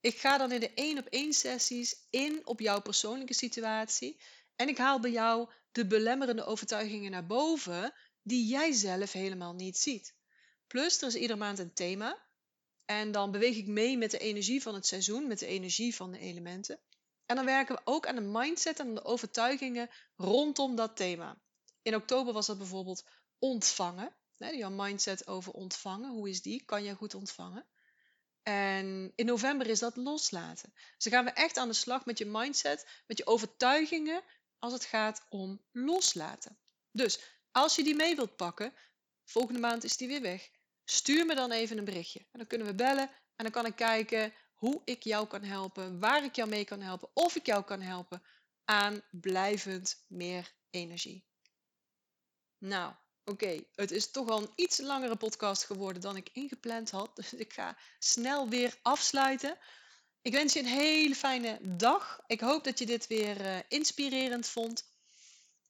Ik 0.00 0.18
ga 0.18 0.38
dan 0.38 0.52
in 0.52 0.60
de 0.60 0.70
één 0.74 0.98
op 0.98 1.06
één 1.06 1.32
sessies 1.32 1.96
in 2.10 2.46
op 2.46 2.60
jouw 2.60 2.80
persoonlijke 2.80 3.34
situatie 3.34 4.20
en 4.56 4.68
ik 4.68 4.78
haal 4.78 5.00
bij 5.00 5.10
jou 5.10 5.48
de 5.72 5.86
belemmerende 5.86 6.44
overtuigingen 6.44 7.10
naar 7.10 7.26
boven 7.26 7.94
die 8.24 8.46
jij 8.46 8.72
zelf 8.72 9.12
helemaal 9.12 9.54
niet 9.54 9.78
ziet. 9.78 10.14
Plus 10.66 11.00
er 11.00 11.08
is 11.08 11.14
iedere 11.14 11.38
maand 11.38 11.58
een 11.58 11.74
thema 11.74 12.22
en 12.84 13.12
dan 13.12 13.30
beweeg 13.30 13.56
ik 13.56 13.66
mee 13.66 13.98
met 13.98 14.10
de 14.10 14.18
energie 14.18 14.62
van 14.62 14.74
het 14.74 14.86
seizoen, 14.86 15.26
met 15.26 15.38
de 15.38 15.46
energie 15.46 15.94
van 15.94 16.10
de 16.10 16.18
elementen. 16.18 16.80
En 17.26 17.36
dan 17.36 17.44
werken 17.44 17.74
we 17.74 17.80
ook 17.84 18.06
aan 18.06 18.14
de 18.14 18.20
mindset 18.20 18.78
en 18.78 18.94
de 18.94 19.04
overtuigingen 19.04 19.90
rondom 20.16 20.76
dat 20.76 20.96
thema. 20.96 21.40
In 21.82 21.94
oktober 21.94 22.32
was 22.32 22.46
dat 22.46 22.58
bijvoorbeeld 22.58 23.04
ontvangen. 23.38 24.14
Jouw 24.36 24.70
mindset 24.70 25.26
over 25.26 25.52
ontvangen, 25.52 26.10
hoe 26.10 26.28
is 26.28 26.42
die? 26.42 26.64
Kan 26.64 26.84
je 26.84 26.94
goed 26.94 27.14
ontvangen? 27.14 27.66
En 28.42 29.12
in 29.14 29.26
november 29.26 29.66
is 29.66 29.78
dat 29.78 29.96
loslaten. 29.96 30.72
Dus 30.74 31.04
dan 31.04 31.12
gaan 31.12 31.24
we 31.24 31.30
echt 31.30 31.56
aan 31.56 31.68
de 31.68 31.74
slag 31.74 32.04
met 32.04 32.18
je 32.18 32.26
mindset, 32.26 32.86
met 33.06 33.18
je 33.18 33.26
overtuigingen 33.26 34.22
als 34.58 34.72
het 34.72 34.84
gaat 34.84 35.26
om 35.28 35.62
loslaten. 35.72 36.58
Dus 36.90 37.20
als 37.54 37.76
je 37.76 37.84
die 37.84 37.94
mee 37.94 38.16
wilt 38.16 38.36
pakken, 38.36 38.72
volgende 39.24 39.60
maand 39.60 39.84
is 39.84 39.96
die 39.96 40.08
weer 40.08 40.20
weg. 40.20 40.50
Stuur 40.84 41.26
me 41.26 41.34
dan 41.34 41.50
even 41.50 41.78
een 41.78 41.84
berichtje. 41.84 42.18
En 42.18 42.38
dan 42.38 42.46
kunnen 42.46 42.66
we 42.66 42.74
bellen 42.74 43.10
en 43.36 43.44
dan 43.44 43.50
kan 43.50 43.66
ik 43.66 43.76
kijken 43.76 44.32
hoe 44.54 44.82
ik 44.84 45.02
jou 45.02 45.26
kan 45.26 45.42
helpen, 45.42 46.00
waar 46.00 46.24
ik 46.24 46.36
jou 46.36 46.48
mee 46.48 46.64
kan 46.64 46.80
helpen, 46.80 47.10
of 47.14 47.36
ik 47.36 47.46
jou 47.46 47.64
kan 47.64 47.80
helpen 47.80 48.22
aan 48.64 49.02
blijvend 49.10 50.04
meer 50.08 50.54
energie. 50.70 51.24
Nou, 52.58 52.94
Oké, 53.26 53.64
het 53.74 53.90
is 53.90 54.10
toch 54.10 54.28
al 54.28 54.42
een 54.42 54.52
iets 54.54 54.78
langere 54.78 55.16
podcast 55.16 55.64
geworden 55.64 56.02
dan 56.02 56.16
ik 56.16 56.30
ingepland 56.32 56.90
had. 56.90 57.10
Dus 57.16 57.34
ik 57.34 57.52
ga 57.52 57.76
snel 57.98 58.48
weer 58.48 58.78
afsluiten. 58.82 59.58
Ik 60.22 60.32
wens 60.32 60.52
je 60.52 60.58
een 60.58 60.66
hele 60.66 61.14
fijne 61.14 61.58
dag. 61.62 62.20
Ik 62.26 62.40
hoop 62.40 62.64
dat 62.64 62.78
je 62.78 62.86
dit 62.86 63.06
weer 63.06 63.40
uh, 63.40 63.58
inspirerend 63.68 64.46
vond. 64.46 64.93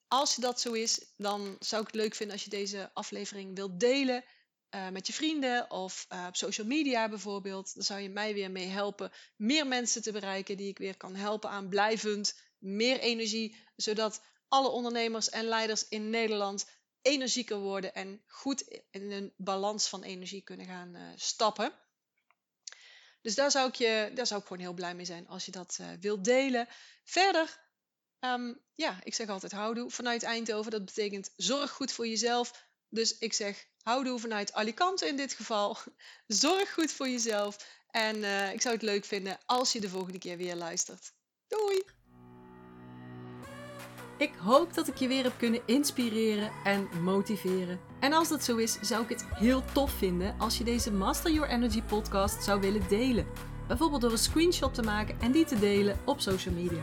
Als 0.08 0.34
je 0.34 0.40
dat 0.40 0.60
zo 0.60 0.72
is, 0.72 1.12
dan 1.16 1.56
zou 1.58 1.80
ik 1.82 1.86
het 1.86 1.96
leuk 1.96 2.14
vinden 2.14 2.34
als 2.34 2.44
je 2.44 2.50
deze 2.50 2.90
aflevering 2.92 3.56
wilt 3.56 3.80
delen 3.80 4.24
uh, 4.74 4.88
met 4.88 5.06
je 5.06 5.12
vrienden 5.12 5.70
of 5.70 6.06
uh, 6.12 6.24
op 6.28 6.36
social 6.36 6.66
media 6.66 7.08
bijvoorbeeld. 7.08 7.74
Dan 7.74 7.82
zou 7.82 8.00
je 8.00 8.08
mij 8.08 8.34
weer 8.34 8.50
mee 8.50 8.66
helpen 8.66 9.12
meer 9.36 9.66
mensen 9.66 10.02
te 10.02 10.12
bereiken 10.12 10.56
die 10.56 10.68
ik 10.68 10.78
weer 10.78 10.96
kan 10.96 11.14
helpen 11.14 11.50
aan 11.50 11.68
blijvend 11.68 12.38
meer 12.58 12.98
energie, 12.98 13.56
zodat 13.76 14.22
alle 14.48 14.68
ondernemers 14.68 15.30
en 15.30 15.44
leiders 15.44 15.88
in 15.88 16.10
Nederland 16.10 16.70
energieker 17.02 17.58
worden 17.58 17.94
en 17.94 18.22
goed 18.26 18.80
in 18.90 19.10
een 19.10 19.32
balans 19.36 19.88
van 19.88 20.02
energie 20.02 20.42
kunnen 20.42 20.66
gaan 20.66 20.94
uh, 20.94 21.02
stappen. 21.16 21.72
Dus 23.22 23.34
daar 23.34 23.50
zou, 23.50 23.68
ik 23.68 23.74
je, 23.74 24.10
daar 24.14 24.26
zou 24.26 24.40
ik 24.40 24.46
gewoon 24.46 24.62
heel 24.62 24.74
blij 24.74 24.94
mee 24.94 25.04
zijn 25.04 25.28
als 25.28 25.44
je 25.44 25.50
dat 25.50 25.78
wilt 26.00 26.24
delen. 26.24 26.68
Verder, 27.04 27.58
um, 28.24 28.60
ja, 28.74 28.98
ik 29.02 29.14
zeg 29.14 29.28
altijd 29.28 29.52
houdoe 29.52 29.90
vanuit 29.90 30.22
Eindhoven. 30.22 30.70
Dat 30.70 30.84
betekent 30.84 31.30
zorg 31.36 31.70
goed 31.70 31.92
voor 31.92 32.06
jezelf. 32.06 32.66
Dus 32.88 33.18
ik 33.18 33.32
zeg 33.32 33.66
houdoe 33.82 34.18
vanuit 34.18 34.52
Alicante 34.52 35.06
in 35.06 35.16
dit 35.16 35.32
geval. 35.32 35.76
Zorg 36.26 36.72
goed 36.72 36.92
voor 36.92 37.08
jezelf. 37.08 37.66
En 37.90 38.24
eh, 38.24 38.52
ik 38.52 38.60
zou 38.60 38.74
het 38.74 38.82
leuk 38.82 39.04
vinden 39.04 39.38
als 39.46 39.72
je 39.72 39.80
de 39.80 39.88
volgende 39.88 40.18
keer 40.18 40.36
weer 40.36 40.56
luistert. 40.56 41.12
Doei! 41.48 41.82
Ik 44.18 44.32
hoop 44.34 44.74
dat 44.74 44.88
ik 44.88 44.96
je 44.96 45.08
weer 45.08 45.22
heb 45.22 45.38
kunnen 45.38 45.62
inspireren 45.66 46.52
en 46.64 47.02
motiveren. 47.02 47.80
En 48.00 48.12
als 48.12 48.28
dat 48.28 48.44
zo 48.44 48.56
is, 48.56 48.78
zou 48.80 49.02
ik 49.02 49.08
het 49.08 49.24
heel 49.34 49.64
tof 49.72 49.92
vinden 49.92 50.34
als 50.38 50.58
je 50.58 50.64
deze 50.64 50.92
Master 50.92 51.32
Your 51.32 51.48
Energy 51.48 51.82
podcast 51.82 52.44
zou 52.44 52.60
willen 52.60 52.88
delen. 52.88 53.26
Bijvoorbeeld 53.66 54.00
door 54.00 54.12
een 54.12 54.18
screenshot 54.18 54.74
te 54.74 54.82
maken 54.82 55.20
en 55.20 55.32
die 55.32 55.44
te 55.44 55.58
delen 55.58 55.98
op 56.04 56.20
social 56.20 56.54
media. 56.54 56.82